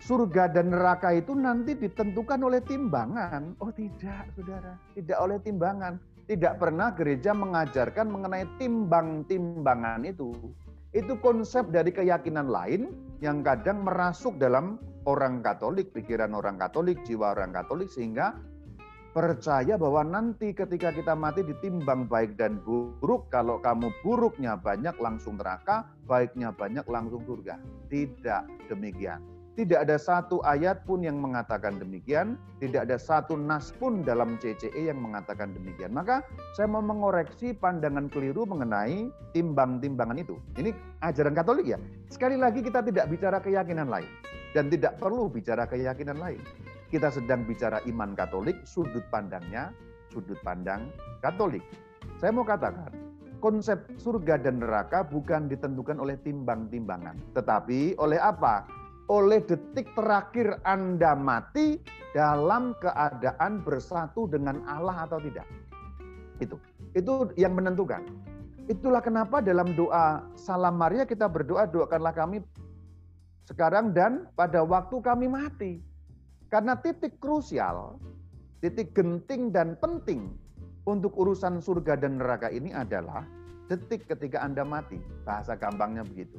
surga 0.06 0.54
dan 0.54 0.70
neraka 0.70 1.16
itu 1.16 1.34
nanti 1.34 1.74
ditentukan 1.74 2.38
oleh 2.44 2.62
timbangan. 2.62 3.58
Oh 3.64 3.72
tidak, 3.74 4.30
saudara. 4.38 4.78
Tidak 4.94 5.18
oleh 5.18 5.42
timbangan. 5.42 5.98
Tidak 6.26 6.58
pernah 6.58 6.94
gereja 6.94 7.34
mengajarkan 7.34 8.10
mengenai 8.10 8.46
timbang-timbangan 8.58 10.06
itu. 10.06 10.34
Itu 10.94 11.18
konsep 11.22 11.70
dari 11.74 11.94
keyakinan 11.94 12.50
lain 12.50 12.94
yang 13.22 13.42
kadang 13.42 13.86
merasuk 13.86 14.38
dalam 14.38 14.78
orang 15.06 15.42
Katolik, 15.46 15.94
pikiran 15.94 16.34
orang 16.34 16.58
Katolik, 16.58 17.02
jiwa 17.06 17.34
orang 17.34 17.54
Katolik, 17.54 17.90
sehingga 17.94 18.34
percaya 19.16 19.80
bahwa 19.80 20.04
nanti 20.04 20.52
ketika 20.52 20.92
kita 20.92 21.16
mati 21.16 21.40
ditimbang 21.40 22.04
baik 22.12 22.36
dan 22.36 22.60
buruk, 22.68 23.32
kalau 23.32 23.64
kamu 23.64 23.88
buruknya 24.04 24.60
banyak 24.60 24.92
langsung 25.00 25.40
neraka, 25.40 25.88
baiknya 26.04 26.52
banyak 26.52 26.84
langsung 26.92 27.24
surga. 27.24 27.56
Tidak 27.88 28.68
demikian. 28.68 29.24
Tidak 29.56 29.88
ada 29.88 29.96
satu 29.96 30.44
ayat 30.44 30.84
pun 30.84 31.00
yang 31.00 31.16
mengatakan 31.24 31.80
demikian, 31.80 32.36
tidak 32.60 32.92
ada 32.92 33.00
satu 33.00 33.40
nas 33.40 33.72
pun 33.80 34.04
dalam 34.04 34.36
CCE 34.36 34.92
yang 34.92 35.00
mengatakan 35.00 35.56
demikian. 35.56 35.96
Maka 35.96 36.28
saya 36.60 36.68
mau 36.68 36.84
mengoreksi 36.84 37.56
pandangan 37.56 38.12
keliru 38.12 38.44
mengenai 38.44 39.08
timbang-timbangan 39.32 40.20
itu. 40.20 40.36
Ini 40.60 40.76
ajaran 41.08 41.32
Katolik 41.32 41.72
ya. 41.72 41.80
Sekali 42.12 42.36
lagi 42.36 42.60
kita 42.60 42.84
tidak 42.84 43.08
bicara 43.08 43.40
keyakinan 43.40 43.88
lain 43.88 44.12
dan 44.52 44.68
tidak 44.68 45.00
perlu 45.00 45.32
bicara 45.32 45.64
keyakinan 45.64 46.20
lain. 46.20 46.44
Kita 46.96 47.12
sedang 47.12 47.44
bicara 47.44 47.84
iman 47.92 48.16
Katolik, 48.16 48.64
sudut 48.64 49.04
pandangnya 49.12 49.76
sudut 50.16 50.40
pandang 50.48 50.88
Katolik. 51.20 51.60
Saya 52.16 52.32
mau 52.32 52.48
katakan, 52.48 52.88
konsep 53.44 53.84
surga 54.00 54.40
dan 54.40 54.64
neraka 54.64 55.04
bukan 55.04 55.52
ditentukan 55.52 56.00
oleh 56.00 56.16
timbang-timbangan, 56.24 57.20
tetapi 57.36 58.00
oleh 58.00 58.16
apa? 58.16 58.64
Oleh 59.12 59.44
detik 59.44 59.92
terakhir 59.92 60.64
Anda 60.64 61.20
mati 61.20 61.84
dalam 62.16 62.72
keadaan 62.80 63.60
bersatu 63.60 64.32
dengan 64.32 64.64
Allah 64.66 65.04
atau 65.04 65.20
tidak. 65.20 65.44
Itu. 66.40 66.56
Itu 66.96 67.36
yang 67.36 67.60
menentukan. 67.60 68.08
Itulah 68.72 69.04
kenapa 69.04 69.44
dalam 69.44 69.76
doa 69.76 70.26
Salam 70.40 70.80
Maria 70.80 71.04
kita 71.04 71.28
berdoa 71.28 71.68
doakanlah 71.70 72.16
kami 72.16 72.42
sekarang 73.46 73.94
dan 73.94 74.26
pada 74.34 74.66
waktu 74.66 74.96
kami 75.04 75.30
mati. 75.30 75.95
Karena 76.50 76.78
titik 76.78 77.18
krusial, 77.18 77.98
titik 78.62 78.94
genting 78.94 79.50
dan 79.50 79.76
penting 79.82 80.30
untuk 80.86 81.18
urusan 81.18 81.58
surga 81.58 81.98
dan 81.98 82.22
neraka 82.22 82.54
ini 82.54 82.70
adalah 82.70 83.26
detik 83.68 84.06
ketika 84.06 84.46
Anda 84.46 84.62
mati. 84.62 85.02
Bahasa 85.26 85.58
gampangnya 85.58 86.06
begitu. 86.06 86.38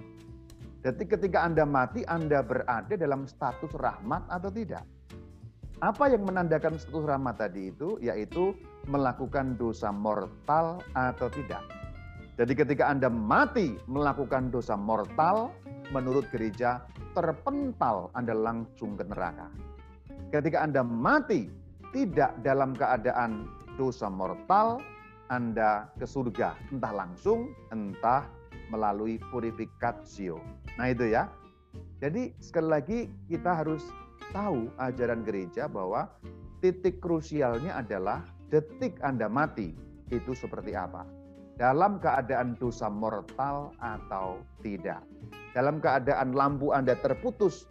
Detik 0.87 1.19
ketika 1.19 1.43
Anda 1.43 1.67
mati, 1.67 2.07
Anda 2.07 2.47
berada 2.47 2.95
dalam 2.95 3.27
status 3.27 3.75
rahmat 3.75 4.23
atau 4.31 4.51
tidak. 4.55 4.87
Apa 5.83 6.09
yang 6.09 6.25
menandakan 6.25 6.79
status 6.79 7.05
rahmat 7.05 7.43
tadi 7.43 7.75
itu? 7.75 7.99
Yaitu 7.99 8.55
melakukan 8.87 9.59
dosa 9.59 9.91
mortal 9.91 10.79
atau 10.95 11.27
tidak. 11.35 11.67
Jadi 12.39 12.53
ketika 12.55 12.87
Anda 12.87 13.11
mati 13.11 13.75
melakukan 13.91 14.55
dosa 14.55 14.79
mortal, 14.79 15.51
menurut 15.91 16.29
gereja 16.31 16.87
terpental 17.17 18.13
Anda 18.15 18.37
langsung 18.37 18.95
ke 18.95 19.05
neraka. 19.09 19.51
Ketika 20.35 20.67
Anda 20.67 20.83
mati 20.83 21.47
tidak 21.95 22.35
dalam 22.43 22.75
keadaan 22.75 23.47
dosa 23.79 24.11
mortal, 24.11 24.83
Anda 25.31 25.91
ke 25.99 26.07
surga, 26.07 26.55
entah 26.71 26.93
langsung, 26.95 27.55
entah 27.71 28.27
melalui 28.71 29.23
purifikatio. 29.31 30.39
Nah 30.79 30.91
itu 30.91 31.15
ya. 31.15 31.31
Jadi 32.03 32.37
sekali 32.43 32.69
lagi 32.69 32.99
kita 33.31 33.65
harus 33.65 33.85
tahu 34.35 34.69
ajaran 34.77 35.25
gereja 35.25 35.71
bahwa 35.71 36.11
titik 36.61 37.01
krusialnya 37.01 37.79
adalah 37.79 38.25
detik 38.53 39.01
Anda 39.01 39.31
mati 39.31 39.73
itu 40.13 40.33
seperti 40.37 40.77
apa 40.77 41.05
dalam 41.57 41.97
keadaan 41.97 42.55
dosa 42.61 42.93
mortal 42.93 43.73
atau 43.81 44.45
tidak. 44.61 45.01
Dalam 45.57 45.81
keadaan 45.81 46.37
lampu 46.37 46.77
Anda 46.77 46.93
terputus 47.01 47.65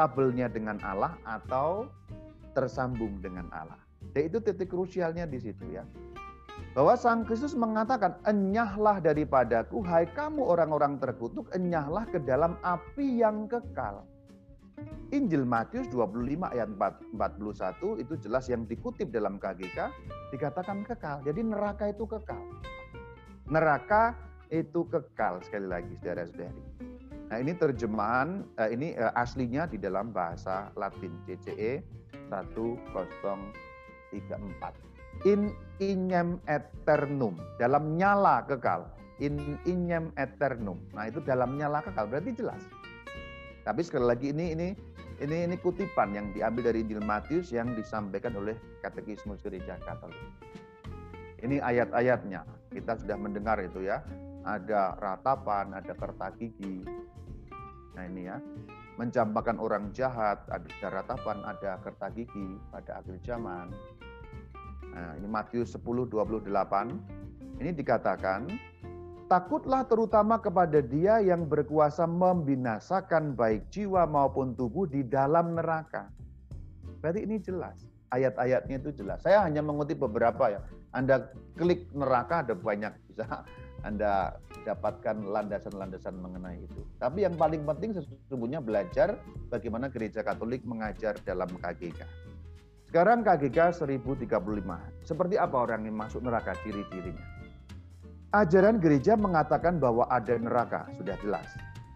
kabelnya 0.00 0.48
dengan 0.48 0.80
Allah 0.80 1.12
atau 1.28 1.84
tersambung 2.56 3.20
dengan 3.20 3.52
Allah. 3.52 3.76
Dan 4.16 4.32
itu 4.32 4.40
titik 4.40 4.72
krusialnya 4.72 5.28
di 5.28 5.36
situ 5.36 5.76
ya. 5.76 5.84
Bahwa 6.72 6.96
Sang 6.96 7.28
Kristus 7.28 7.52
mengatakan, 7.52 8.16
enyahlah 8.24 8.96
daripadaku, 9.04 9.84
hai 9.84 10.08
kamu 10.08 10.40
orang-orang 10.40 10.96
terkutuk, 10.96 11.52
enyahlah 11.52 12.08
ke 12.08 12.16
dalam 12.24 12.56
api 12.64 13.20
yang 13.20 13.44
kekal. 13.44 14.08
Injil 15.12 15.44
Matius 15.44 15.84
25 15.92 16.48
ayat 16.48 16.72
41 16.72 18.00
itu 18.00 18.14
jelas 18.24 18.48
yang 18.48 18.64
dikutip 18.64 19.12
dalam 19.12 19.36
KGK 19.36 19.92
dikatakan 20.32 20.80
kekal. 20.88 21.20
Jadi 21.28 21.44
neraka 21.44 21.92
itu 21.92 22.08
kekal. 22.08 22.40
Neraka 23.52 24.16
itu 24.48 24.86
kekal 24.88 25.44
sekali 25.44 25.68
lagi 25.68 25.92
saudara-saudari. 26.00 26.89
Nah 27.30 27.38
ini 27.38 27.54
terjemahan, 27.54 28.42
eh, 28.58 28.74
ini 28.74 28.98
eh, 28.98 29.12
aslinya 29.14 29.70
di 29.70 29.78
dalam 29.78 30.10
bahasa 30.10 30.74
Latin 30.74 31.14
CCE 31.22 31.78
1034. 32.26 34.74
In 35.30 35.54
ignem 35.78 36.42
eternum, 36.50 37.38
dalam 37.62 37.94
nyala 37.94 38.42
kekal. 38.50 38.90
In 39.22 39.38
ignem 39.62 40.10
eternum. 40.18 40.82
Nah 40.90 41.06
itu 41.06 41.22
dalam 41.22 41.54
nyala 41.54 41.86
kekal, 41.86 42.10
berarti 42.10 42.34
jelas. 42.34 42.66
Tapi 43.62 43.78
sekali 43.84 44.10
lagi 44.10 44.34
ini 44.34 44.56
ini 44.56 44.68
ini 45.20 45.44
ini 45.44 45.56
kutipan 45.60 46.16
yang 46.16 46.32
diambil 46.32 46.72
dari 46.72 46.80
Injil 46.80 47.04
Matius 47.04 47.52
yang 47.52 47.76
disampaikan 47.76 48.32
oleh 48.34 48.56
Katekismus 48.80 49.44
Gereja 49.44 49.76
Katolik. 49.84 50.16
Ini 51.44 51.60
ayat-ayatnya. 51.60 52.48
Kita 52.72 52.96
sudah 52.96 53.20
mendengar 53.20 53.60
itu 53.60 53.84
ya. 53.84 54.00
Ada 54.48 54.96
ratapan, 54.96 55.76
ada 55.76 55.92
kerta 55.92 56.32
gigi. 56.40 56.88
Nah 57.94 58.04
ini 58.06 58.30
ya. 58.30 58.38
Mencampakkan 59.00 59.56
orang 59.56 59.96
jahat, 59.96 60.44
ada 60.52 60.88
ratapan, 60.92 61.40
ada 61.48 61.80
kerta 61.80 62.12
gigi 62.12 62.60
pada 62.68 63.00
akhir 63.00 63.16
zaman. 63.24 63.72
Nah, 64.92 65.16
ini 65.16 65.24
Matius 65.24 65.72
10, 65.72 66.04
28. 66.04 66.44
Ini 67.64 67.70
dikatakan, 67.72 68.44
Takutlah 69.30 69.86
terutama 69.86 70.42
kepada 70.42 70.82
dia 70.82 71.22
yang 71.22 71.46
berkuasa 71.46 72.02
membinasakan 72.02 73.38
baik 73.38 73.70
jiwa 73.70 74.02
maupun 74.02 74.58
tubuh 74.58 74.90
di 74.90 75.06
dalam 75.06 75.54
neraka. 75.54 76.10
Berarti 76.98 77.22
ini 77.22 77.38
jelas. 77.38 77.86
Ayat-ayatnya 78.10 78.82
itu 78.82 78.90
jelas. 78.90 79.22
Saya 79.22 79.46
hanya 79.46 79.62
mengutip 79.62 80.02
beberapa 80.02 80.50
ya. 80.50 80.58
Anda 80.90 81.30
klik 81.54 81.86
neraka 81.94 82.42
ada 82.42 82.58
banyak 82.58 82.90
bisa 83.06 83.46
Anda 83.80 84.36
dapatkan 84.68 85.24
landasan-landasan 85.24 86.20
mengenai 86.20 86.60
itu. 86.60 86.80
Tapi 87.00 87.24
yang 87.24 87.34
paling 87.36 87.64
penting 87.64 87.96
sesungguhnya 87.96 88.60
belajar 88.60 89.16
bagaimana 89.48 89.88
gereja 89.88 90.20
Katolik 90.20 90.60
mengajar 90.68 91.16
dalam 91.24 91.48
KGK. 91.48 92.04
Sekarang 92.90 93.24
KGK 93.24 93.72
1035. 93.72 94.26
Seperti 95.06 95.38
apa 95.40 95.56
orang 95.56 95.86
yang 95.88 95.96
masuk 95.96 96.20
neraka 96.20 96.52
ciri-cirinya? 96.60 97.22
Ajaran 98.30 98.78
gereja 98.78 99.18
mengatakan 99.18 99.82
bahwa 99.82 100.06
ada 100.06 100.38
neraka, 100.38 100.86
sudah 100.98 101.18
jelas. 101.18 101.48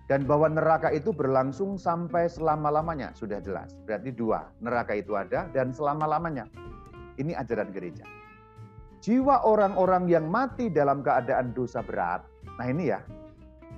Dan 0.04 0.26
bahwa 0.28 0.50
neraka 0.50 0.92
itu 0.92 1.14
berlangsung 1.14 1.80
sampai 1.80 2.28
selama-lamanya, 2.28 3.14
sudah 3.16 3.40
jelas. 3.40 3.72
Berarti 3.86 4.12
dua, 4.12 4.50
neraka 4.60 4.98
itu 4.98 5.16
ada 5.16 5.48
dan 5.54 5.72
selama-lamanya. 5.72 6.50
Ini 7.16 7.38
ajaran 7.38 7.70
gereja 7.70 8.02
jiwa 9.04 9.44
orang-orang 9.44 10.08
yang 10.08 10.32
mati 10.32 10.72
dalam 10.72 11.04
keadaan 11.04 11.52
dosa 11.52 11.84
berat, 11.84 12.24
nah 12.56 12.64
ini 12.64 12.88
ya, 12.88 13.04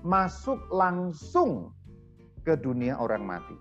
masuk 0.07 0.62
langsung 0.71 1.75
ke 2.47 2.55
dunia 2.55 2.95
orang 2.95 3.27
mati. 3.27 3.59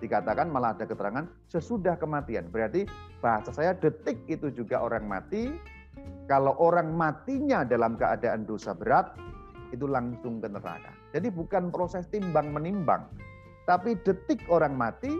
Dikatakan 0.00 0.48
malah 0.48 0.72
ada 0.72 0.88
keterangan 0.88 1.28
sesudah 1.52 2.00
kematian. 2.00 2.48
Berarti 2.48 2.88
bahasa 3.20 3.52
saya 3.52 3.76
detik 3.76 4.24
itu 4.26 4.48
juga 4.50 4.80
orang 4.80 5.04
mati. 5.04 5.52
Kalau 6.26 6.56
orang 6.58 6.96
matinya 6.96 7.62
dalam 7.62 8.00
keadaan 8.00 8.48
dosa 8.48 8.72
berat, 8.72 9.12
itu 9.70 9.84
langsung 9.84 10.40
ke 10.40 10.48
neraka. 10.48 10.90
Jadi 11.12 11.28
bukan 11.28 11.68
proses 11.68 12.08
timbang 12.08 12.50
menimbang. 12.50 13.04
Tapi 13.68 13.94
detik 14.00 14.42
orang 14.48 14.74
mati, 14.74 15.12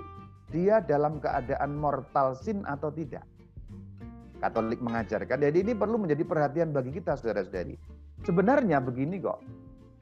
dia 0.51 0.81
dalam 0.83 1.21
keadaan 1.21 1.77
mortal 1.77 2.33
sin 2.35 2.65
atau 2.67 2.91
tidak. 2.91 3.23
Katolik 4.43 4.83
mengajarkan. 4.83 5.39
Jadi 5.39 5.63
ini 5.63 5.73
perlu 5.73 6.03
menjadi 6.03 6.27
perhatian 6.27 6.75
bagi 6.75 6.91
kita 6.91 7.15
saudara-saudari. 7.15 7.79
Sebenarnya 8.27 8.83
begini 8.83 9.23
kok. 9.23 9.39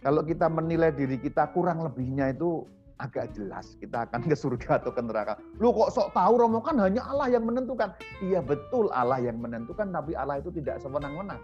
Kalau 0.00 0.24
kita 0.24 0.48
menilai 0.48 0.96
diri 0.96 1.20
kita 1.20 1.52
kurang 1.52 1.84
lebihnya 1.84 2.32
itu 2.32 2.64
agak 3.00 3.32
jelas 3.32 3.76
kita 3.80 4.08
akan 4.08 4.20
ke 4.24 4.36
surga 4.36 4.80
atau 4.80 4.92
ke 4.92 5.00
neraka. 5.04 5.36
Lu 5.60 5.72
kok 5.72 5.92
sok 5.92 6.12
tahu 6.16 6.40
Romo 6.40 6.60
kan 6.64 6.80
hanya 6.80 7.04
Allah 7.04 7.36
yang 7.36 7.44
menentukan. 7.44 7.92
Iya 8.24 8.40
betul 8.40 8.88
Allah 8.92 9.20
yang 9.20 9.40
menentukan 9.40 9.92
tapi 9.92 10.16
Allah 10.16 10.40
itu 10.40 10.48
tidak 10.52 10.80
sewenang-wenang. 10.80 11.40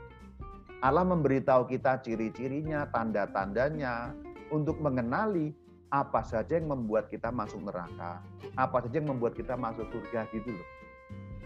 Allah 0.85 1.05
memberitahu 1.09 1.73
kita 1.73 2.05
ciri-cirinya, 2.05 2.85
tanda-tandanya 2.93 4.13
untuk 4.53 4.77
mengenali 4.81 5.57
apa 5.89 6.21
saja 6.21 6.61
yang 6.61 6.69
membuat 6.69 7.09
kita 7.09 7.33
masuk 7.33 7.65
neraka, 7.65 8.21
apa 8.61 8.85
saja 8.85 9.01
yang 9.01 9.17
membuat 9.17 9.33
kita 9.33 9.57
masuk 9.57 9.89
surga 9.89 10.29
gitu 10.37 10.53
loh. 10.53 10.69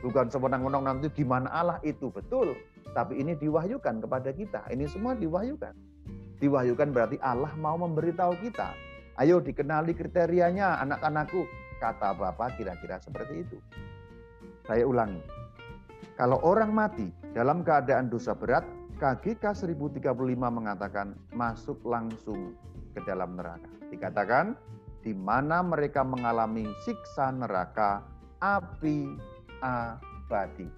Bukan 0.00 0.32
sewenang-wenang 0.32 0.84
nanti 0.84 1.12
gimana 1.12 1.52
Allah 1.52 1.78
itu 1.84 2.08
betul. 2.08 2.56
Tapi 2.96 3.20
ini 3.20 3.36
diwahyukan 3.36 4.00
kepada 4.00 4.32
kita. 4.32 4.64
Ini 4.72 4.88
semua 4.88 5.12
diwahyukan. 5.12 5.76
Diwahyukan 6.40 6.88
berarti 6.90 7.20
Allah 7.20 7.52
mau 7.60 7.76
memberitahu 7.76 8.32
kita. 8.40 8.72
Ayo 9.20 9.44
dikenali 9.44 9.92
kriterianya 9.92 10.80
anak-anakku. 10.80 11.44
Kata 11.80 12.16
Bapak 12.16 12.56
kira-kira 12.56 12.96
seperti 13.00 13.44
itu. 13.44 13.56
Saya 14.64 14.88
ulangi. 14.88 15.20
Kalau 16.16 16.40
orang 16.44 16.72
mati 16.72 17.08
dalam 17.32 17.64
keadaan 17.64 18.08
dosa 18.12 18.36
berat, 18.36 18.64
KGK 19.00 19.56
1035 19.56 20.12
mengatakan 20.36 21.16
masuk 21.32 21.80
langsung 21.88 22.52
ke 22.92 23.00
dalam 23.08 23.36
neraka. 23.36 23.68
Dikatakan 23.88 24.56
di 25.00 25.16
mana 25.16 25.64
mereka 25.64 26.04
mengalami 26.04 26.68
siksa 26.84 27.32
neraka, 27.32 28.04
api, 28.44 29.16
abadi. 29.62 30.68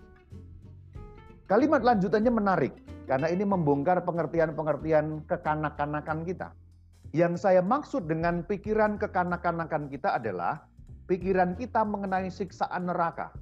Kalimat 1.50 1.82
lanjutannya 1.82 2.32
menarik 2.32 2.74
karena 3.10 3.28
ini 3.28 3.44
membongkar 3.44 4.06
pengertian-pengertian 4.06 5.26
kekanak-kanakan 5.26 6.24
kita. 6.24 6.54
Yang 7.12 7.44
saya 7.44 7.60
maksud 7.60 8.08
dengan 8.08 8.40
pikiran 8.46 8.96
kekanak-kanakan 8.96 9.92
kita 9.92 10.16
adalah 10.16 10.64
pikiran 11.10 11.52
kita 11.60 11.84
mengenai 11.84 12.32
siksaan 12.32 12.88
neraka. 12.88 13.34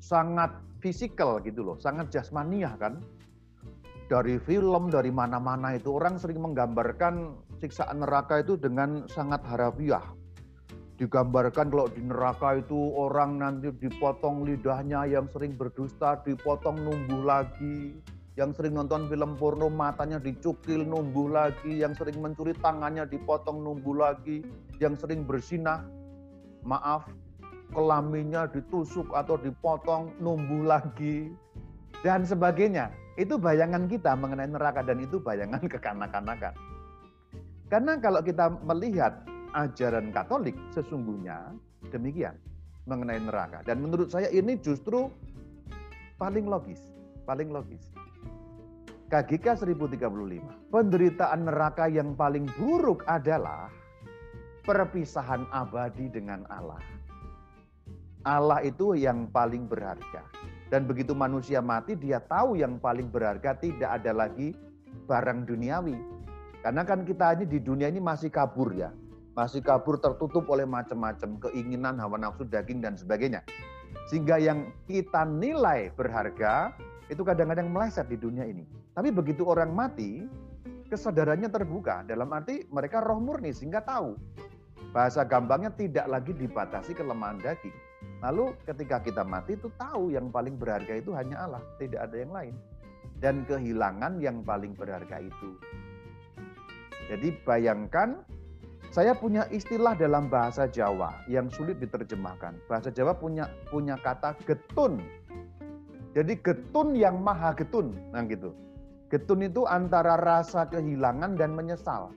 sangat 0.00 0.48
fisikal 0.80 1.44
gitu 1.44 1.60
loh, 1.60 1.76
sangat 1.76 2.08
jasmaniah 2.08 2.72
kan. 2.80 3.04
Dari 4.08 4.40
film, 4.40 4.88
dari 4.88 5.12
mana-mana 5.12 5.76
itu 5.76 5.92
orang 5.92 6.16
sering 6.16 6.40
menggambarkan 6.40 7.36
siksaan 7.60 8.00
neraka 8.00 8.40
itu 8.40 8.56
dengan 8.56 9.04
sangat 9.12 9.44
harafiah. 9.44 10.02
Digambarkan 11.00 11.72
kalau 11.72 11.88
di 11.88 12.04
neraka 12.04 12.60
itu 12.60 12.76
orang 12.92 13.40
nanti 13.40 13.72
dipotong 13.72 14.44
lidahnya 14.44 15.08
yang 15.08 15.32
sering 15.32 15.56
berdusta, 15.56 16.20
dipotong 16.28 16.76
numbuh 16.76 17.24
lagi, 17.24 17.96
yang 18.36 18.52
sering 18.52 18.76
nonton 18.76 19.08
film 19.08 19.32
porno 19.40 19.72
matanya 19.72 20.20
dicukil 20.20 20.84
numbuh 20.84 21.32
lagi, 21.32 21.80
yang 21.80 21.96
sering 21.96 22.20
mencuri 22.20 22.52
tangannya 22.60 23.08
dipotong 23.08 23.64
numbuh 23.64 23.96
lagi, 23.96 24.44
yang 24.76 24.92
sering 24.92 25.24
bersinah, 25.24 25.88
maaf, 26.68 27.08
kelaminnya 27.72 28.52
ditusuk 28.52 29.08
atau 29.16 29.40
dipotong 29.40 30.12
numbuh 30.20 30.68
lagi, 30.68 31.32
dan 32.04 32.28
sebagainya. 32.28 32.92
Itu 33.16 33.40
bayangan 33.40 33.88
kita 33.88 34.20
mengenai 34.20 34.52
neraka 34.52 34.84
dan 34.84 35.00
itu 35.00 35.16
bayangan 35.16 35.64
kekanak-kanakan. 35.72 36.52
Karena 37.72 37.96
kalau 37.96 38.20
kita 38.20 38.52
melihat 38.68 39.29
ajaran 39.54 40.14
Katolik 40.14 40.56
sesungguhnya 40.74 41.54
demikian 41.90 42.36
mengenai 42.88 43.20
neraka. 43.22 43.62
Dan 43.62 43.84
menurut 43.84 44.10
saya 44.10 44.30
ini 44.32 44.58
justru 44.58 45.10
paling 46.18 46.46
logis, 46.46 46.80
paling 47.24 47.50
logis. 47.52 47.92
KGK 49.10 49.66
1035. 49.66 50.70
Penderitaan 50.70 51.42
neraka 51.42 51.90
yang 51.90 52.14
paling 52.14 52.46
buruk 52.54 53.02
adalah 53.10 53.66
perpisahan 54.62 55.50
abadi 55.50 56.06
dengan 56.06 56.46
Allah. 56.46 56.78
Allah 58.22 58.62
itu 58.62 58.94
yang 58.94 59.26
paling 59.32 59.66
berharga. 59.66 60.22
Dan 60.70 60.86
begitu 60.86 61.16
manusia 61.16 61.58
mati, 61.58 61.98
dia 61.98 62.22
tahu 62.22 62.54
yang 62.54 62.78
paling 62.78 63.10
berharga 63.10 63.58
tidak 63.58 63.98
ada 63.98 64.14
lagi 64.14 64.54
barang 65.10 65.42
duniawi. 65.42 65.98
Karena 66.62 66.86
kan 66.86 67.02
kita 67.02 67.34
ini 67.34 67.50
di 67.50 67.58
dunia 67.58 67.90
ini 67.90 67.98
masih 67.98 68.30
kabur 68.30 68.70
ya. 68.76 68.94
Masih 69.40 69.64
kabur 69.64 69.96
tertutup 69.96 70.44
oleh 70.52 70.68
macam-macam 70.68 71.40
keinginan, 71.48 71.96
hawa 71.96 72.20
nafsu, 72.20 72.44
daging, 72.44 72.84
dan 72.84 73.00
sebagainya. 73.00 73.40
Sehingga 74.12 74.36
yang 74.36 74.68
kita 74.84 75.24
nilai 75.24 75.88
berharga 75.96 76.76
itu 77.08 77.24
kadang-kadang 77.24 77.72
meleset 77.72 78.04
di 78.12 78.20
dunia 78.20 78.44
ini. 78.44 78.68
Tapi 78.92 79.08
begitu 79.08 79.48
orang 79.48 79.72
mati, 79.72 80.28
kesadarannya 80.92 81.48
terbuka. 81.48 82.04
Dalam 82.04 82.28
arti 82.36 82.68
mereka 82.68 83.00
roh 83.00 83.16
murni 83.16 83.56
sehingga 83.56 83.80
tahu. 83.80 84.12
Bahasa 84.92 85.24
gampangnya 85.24 85.72
tidak 85.72 86.04
lagi 86.04 86.36
dibatasi 86.36 86.92
kelemahan 86.92 87.40
daging. 87.40 87.72
Lalu 88.20 88.52
ketika 88.68 89.00
kita 89.00 89.24
mati 89.24 89.56
itu 89.56 89.72
tahu 89.80 90.12
yang 90.12 90.28
paling 90.28 90.60
berharga 90.60 91.00
itu 91.00 91.16
hanya 91.16 91.48
Allah, 91.48 91.64
tidak 91.80 92.12
ada 92.12 92.16
yang 92.20 92.28
lain. 92.36 92.54
Dan 93.24 93.48
kehilangan 93.48 94.20
yang 94.20 94.44
paling 94.44 94.76
berharga 94.76 95.24
itu. 95.24 95.56
Jadi 97.08 97.40
bayangkan 97.48 98.20
saya 98.90 99.14
punya 99.14 99.46
istilah 99.54 99.94
dalam 99.94 100.26
bahasa 100.26 100.66
Jawa 100.66 101.22
yang 101.30 101.46
sulit 101.50 101.78
diterjemahkan. 101.78 102.58
Bahasa 102.66 102.90
Jawa 102.90 103.14
punya 103.14 103.46
punya 103.70 103.94
kata 103.98 104.34
getun 104.44 104.98
jadi 106.10 106.34
getun 106.42 106.98
yang 106.98 107.22
maha 107.22 107.54
getun, 107.54 107.94
nah 108.10 108.26
gitu. 108.26 108.50
Getun 109.14 109.46
itu 109.46 109.62
antara 109.66 110.18
rasa 110.18 110.66
kehilangan 110.66 111.38
dan 111.38 111.54
menyesal. 111.54 112.10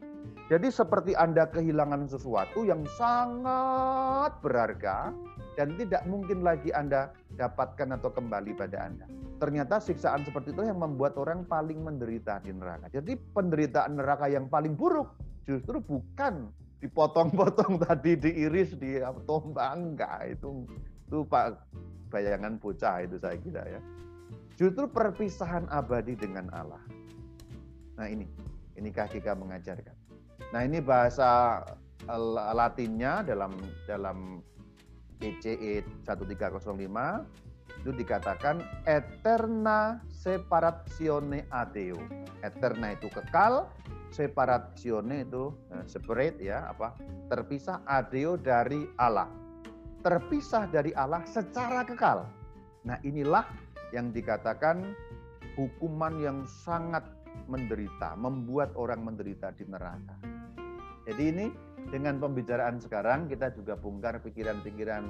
Jadi 0.50 0.70
seperti 0.74 1.14
Anda 1.14 1.46
kehilangan 1.50 2.10
sesuatu 2.10 2.66
yang 2.66 2.86
sangat 2.98 4.34
berharga 4.42 5.14
dan 5.58 5.78
tidak 5.78 6.04
mungkin 6.10 6.42
lagi 6.42 6.74
Anda 6.74 7.14
dapatkan 7.38 7.98
atau 8.02 8.10
kembali 8.14 8.58
pada 8.58 8.90
Anda. 8.90 9.06
Ternyata 9.38 9.78
siksaan 9.78 10.26
seperti 10.26 10.54
itu 10.58 10.66
yang 10.66 10.82
membuat 10.82 11.18
orang 11.22 11.46
paling 11.46 11.82
menderita 11.82 12.42
di 12.42 12.54
neraka. 12.54 12.90
Jadi 12.90 13.14
penderitaan 13.34 13.98
neraka 13.98 14.26
yang 14.30 14.50
paling 14.50 14.74
buruk 14.74 15.14
justru 15.46 15.82
bukan 15.82 16.50
dipotong-potong 16.84 17.80
tadi, 17.88 18.20
diiris, 18.20 18.76
di 18.76 19.00
tombak, 19.24 19.72
enggak. 19.72 20.36
Itu, 20.36 20.68
itu 21.08 21.24
Pak 21.24 21.64
bayangan 22.12 22.60
bocah 22.60 23.08
itu 23.08 23.16
saya 23.18 23.40
kira 23.40 23.64
ya. 23.66 23.82
Justru 24.60 24.86
perpisahan 24.92 25.66
abadi 25.72 26.14
dengan 26.14 26.52
Allah. 26.54 26.84
Nah 27.98 28.06
ini, 28.06 28.28
ini 28.78 28.90
KGK 28.92 29.34
mengajarkan. 29.34 29.96
Nah 30.52 30.62
ini 30.62 30.84
bahasa 30.84 31.64
Latinnya 32.54 33.24
dalam 33.24 33.56
dalam 33.88 34.44
PCE 35.24 35.88
1305 36.04 36.84
itu 37.80 37.92
dikatakan 37.96 38.60
eterna 38.86 40.04
separatione 40.12 41.48
adeo. 41.50 41.98
Eterna 42.44 42.92
itu 42.94 43.08
kekal, 43.08 43.72
separatione 44.14 45.26
itu 45.26 45.50
eh, 45.74 45.86
separate 45.90 46.38
ya 46.38 46.70
apa 46.70 46.94
terpisah 47.28 47.82
adeo 47.90 48.38
dari 48.38 48.86
Allah 49.02 49.44
terpisah 50.04 50.68
dari 50.68 50.92
Allah 50.94 51.24
secara 51.24 51.88
kekal. 51.88 52.28
Nah, 52.84 53.00
inilah 53.08 53.48
yang 53.96 54.12
dikatakan 54.12 54.92
hukuman 55.56 56.20
yang 56.20 56.44
sangat 56.44 57.08
menderita, 57.48 58.14
membuat 58.20 58.76
orang 58.76 59.02
menderita 59.02 59.56
di 59.56 59.64
neraka. 59.66 60.20
Jadi 61.08 61.24
ini 61.24 61.46
dengan 61.90 62.20
pembicaraan 62.20 62.84
sekarang 62.84 63.32
kita 63.32 63.56
juga 63.56 63.80
bongkar 63.80 64.20
pikiran-pikiran 64.20 65.04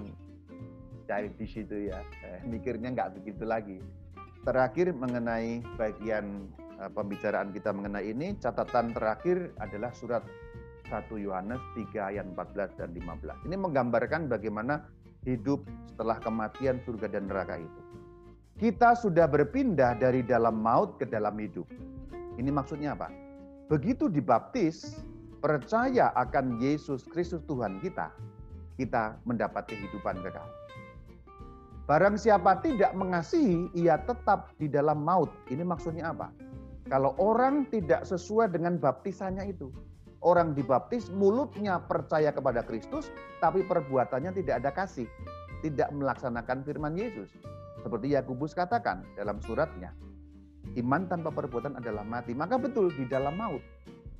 di 1.37 1.45
situ 1.49 1.89
ya. 1.89 1.99
Eh, 2.23 2.41
mikirnya 2.45 2.93
nggak 2.93 3.21
begitu 3.21 3.43
lagi. 3.43 3.77
Terakhir 4.45 4.93
mengenai 4.93 5.61
bagian 5.77 6.49
pembicaraan 6.93 7.53
kita 7.53 7.69
mengenai 7.73 8.09
ini, 8.09 8.37
catatan 8.39 8.93
terakhir 8.93 9.53
adalah 9.61 9.93
surat 9.93 10.23
1 10.89 11.09
Yohanes 11.17 11.61
3 11.73 12.13
ayat 12.13 12.25
14 12.33 12.77
dan 12.77 12.89
15. 12.93 13.47
Ini 13.47 13.55
menggambarkan 13.57 14.29
bagaimana 14.29 14.85
hidup 15.23 15.63
setelah 15.89 16.19
kematian 16.19 16.83
surga 16.83 17.07
dan 17.09 17.31
neraka 17.31 17.61
itu. 17.61 17.81
Kita 18.59 18.93
sudah 18.93 19.25
berpindah 19.25 19.97
dari 19.97 20.21
dalam 20.21 20.61
maut 20.61 21.01
ke 21.01 21.09
dalam 21.09 21.33
hidup. 21.41 21.65
Ini 22.37 22.53
maksudnya 22.53 22.93
apa? 22.93 23.09
Begitu 23.71 24.11
dibaptis, 24.11 25.01
percaya 25.41 26.13
akan 26.13 26.61
Yesus 26.61 27.03
Kristus 27.09 27.41
Tuhan 27.49 27.81
kita, 27.81 28.13
kita 28.77 29.17
mendapat 29.25 29.65
kehidupan 29.67 30.21
kekal. 30.21 30.45
Barang 31.83 32.15
siapa 32.15 32.63
tidak 32.63 32.95
mengasihi, 32.95 33.67
ia 33.75 33.99
tetap 33.99 34.55
di 34.55 34.71
dalam 34.71 35.03
maut. 35.03 35.27
Ini 35.51 35.67
maksudnya 35.67 36.15
apa? 36.15 36.31
Kalau 36.93 37.17
orang 37.17 37.65
tidak 37.73 38.05
sesuai 38.05 38.53
dengan 38.53 38.77
baptisannya 38.77 39.49
itu, 39.49 39.73
orang 40.21 40.53
dibaptis, 40.53 41.09
mulutnya 41.09 41.81
percaya 41.81 42.29
kepada 42.29 42.61
Kristus, 42.61 43.09
tapi 43.41 43.65
perbuatannya 43.65 44.29
tidak 44.37 44.61
ada 44.61 44.69
kasih, 44.69 45.09
tidak 45.65 45.89
melaksanakan 45.89 46.61
firman 46.61 46.93
Yesus. 46.93 47.33
Seperti 47.81 48.13
Yakubus 48.13 48.53
katakan 48.53 49.01
dalam 49.17 49.41
suratnya, 49.41 49.89
iman 50.77 51.09
tanpa 51.09 51.33
perbuatan 51.33 51.81
adalah 51.81 52.05
mati. 52.05 52.37
Maka 52.37 52.61
betul 52.61 52.93
di 52.93 53.09
dalam 53.09 53.41
maut. 53.41 53.65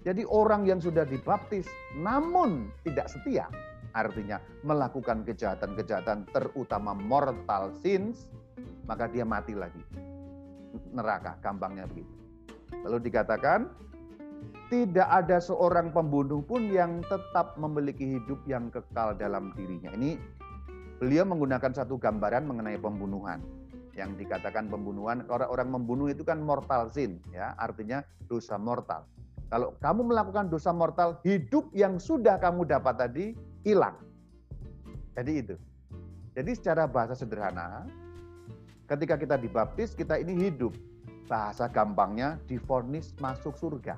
Jadi 0.01 0.25
orang 0.25 0.65
yang 0.65 0.81
sudah 0.81 1.05
dibaptis 1.05 1.69
namun 2.01 2.73
tidak 2.81 3.05
setia, 3.05 3.53
artinya 3.93 4.41
melakukan 4.65 5.21
kejahatan-kejahatan 5.29 6.25
terutama 6.33 6.97
mortal 6.97 7.69
sins, 7.85 8.25
maka 8.89 9.05
dia 9.13 9.29
mati 9.29 9.53
lagi. 9.53 9.85
Neraka, 10.89 11.37
gampangnya 11.37 11.85
begitu. 11.85 12.22
Lalu 12.81 12.97
dikatakan 13.07 13.69
tidak 14.73 15.05
ada 15.05 15.37
seorang 15.37 15.93
pembunuh 15.93 16.41
pun 16.41 16.65
yang 16.73 17.05
tetap 17.05 17.53
memiliki 17.61 18.17
hidup 18.17 18.41
yang 18.49 18.73
kekal 18.73 19.13
dalam 19.13 19.53
dirinya. 19.53 19.93
Ini 19.93 20.17
beliau 20.97 21.29
menggunakan 21.29 21.69
satu 21.69 22.01
gambaran 22.01 22.49
mengenai 22.49 22.81
pembunuhan. 22.81 23.37
Yang 23.93 24.25
dikatakan 24.25 24.73
pembunuhan, 24.73 25.21
orang-orang 25.29 25.69
membunuh 25.69 26.09
itu 26.09 26.25
kan 26.25 26.41
mortal 26.41 26.89
sin, 26.89 27.21
ya, 27.29 27.53
artinya 27.61 28.01
dosa 28.25 28.57
mortal. 28.57 29.05
Kalau 29.53 29.77
kamu 29.77 30.09
melakukan 30.09 30.49
dosa 30.49 30.73
mortal, 30.73 31.21
hidup 31.21 31.69
yang 31.77 32.01
sudah 32.01 32.41
kamu 32.41 32.65
dapat 32.65 32.97
tadi 32.97 33.25
hilang. 33.61 33.93
Jadi 35.13 35.31
itu. 35.45 35.55
Jadi 36.33 36.51
secara 36.57 36.89
bahasa 36.89 37.13
sederhana, 37.13 37.85
ketika 38.89 39.13
kita 39.13 39.37
dibaptis, 39.37 39.93
kita 39.93 40.17
ini 40.17 40.49
hidup. 40.49 40.73
Bahasa 41.25 41.71
gampangnya 41.71 42.39
difonis 42.45 43.15
masuk 43.23 43.55
surga. 43.55 43.95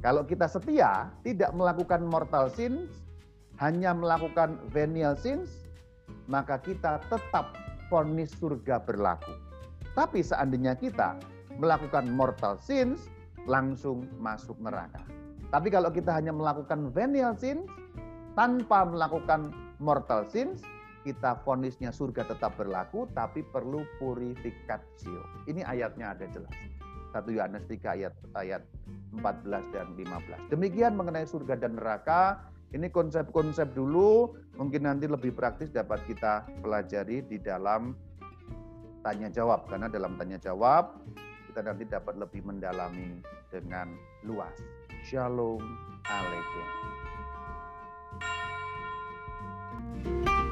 Kalau 0.00 0.24
kita 0.24 0.48
setia, 0.48 1.12
tidak 1.20 1.52
melakukan 1.52 2.00
mortal 2.08 2.48
sins, 2.48 2.88
hanya 3.60 3.92
melakukan 3.92 4.56
venial 4.72 5.12
sins, 5.12 5.68
maka 6.24 6.56
kita 6.56 7.04
tetap 7.12 7.52
vonis 7.92 8.32
surga 8.40 8.80
berlaku. 8.80 9.36
Tapi 9.92 10.24
seandainya 10.24 10.72
kita 10.72 11.20
melakukan 11.60 12.08
mortal 12.08 12.56
sins, 12.56 13.12
langsung 13.44 14.08
masuk 14.16 14.56
neraka. 14.64 15.04
Tapi 15.52 15.68
kalau 15.68 15.92
kita 15.92 16.16
hanya 16.16 16.32
melakukan 16.32 16.88
venial 16.96 17.36
sins, 17.36 17.68
tanpa 18.38 18.88
melakukan 18.88 19.52
mortal 19.82 20.24
sins, 20.32 20.64
kita 21.00 21.40
fonisnya 21.46 21.90
surga 21.90 22.28
tetap 22.28 22.60
berlaku 22.60 23.08
tapi 23.16 23.40
perlu 23.40 23.84
purifikasi. 23.96 25.16
Ini 25.48 25.64
ayatnya 25.64 26.12
ada 26.12 26.26
jelas. 26.28 26.52
1 27.10 27.26
Yohanes 27.26 27.66
3 27.66 27.96
ayat 27.96 28.14
ayat 28.38 28.62
14 29.18 29.74
dan 29.74 29.86
15. 29.98 30.52
Demikian 30.52 30.94
mengenai 30.94 31.26
surga 31.26 31.58
dan 31.58 31.74
neraka. 31.74 32.46
Ini 32.70 32.86
konsep-konsep 32.94 33.74
dulu, 33.74 34.38
mungkin 34.54 34.86
nanti 34.86 35.10
lebih 35.10 35.34
praktis 35.34 35.74
dapat 35.74 36.06
kita 36.06 36.46
pelajari 36.62 37.18
di 37.26 37.42
dalam 37.42 37.98
tanya 39.02 39.26
jawab 39.26 39.66
karena 39.66 39.90
dalam 39.90 40.14
tanya 40.14 40.38
jawab 40.38 41.02
kita 41.50 41.66
nanti 41.66 41.82
dapat 41.82 42.14
lebih 42.14 42.46
mendalami 42.46 43.18
dengan 43.50 43.90
luas. 44.22 44.54
Shalom 45.02 45.58
Aleichem. 46.06 46.68
thank 50.00 50.28
you 50.28 50.49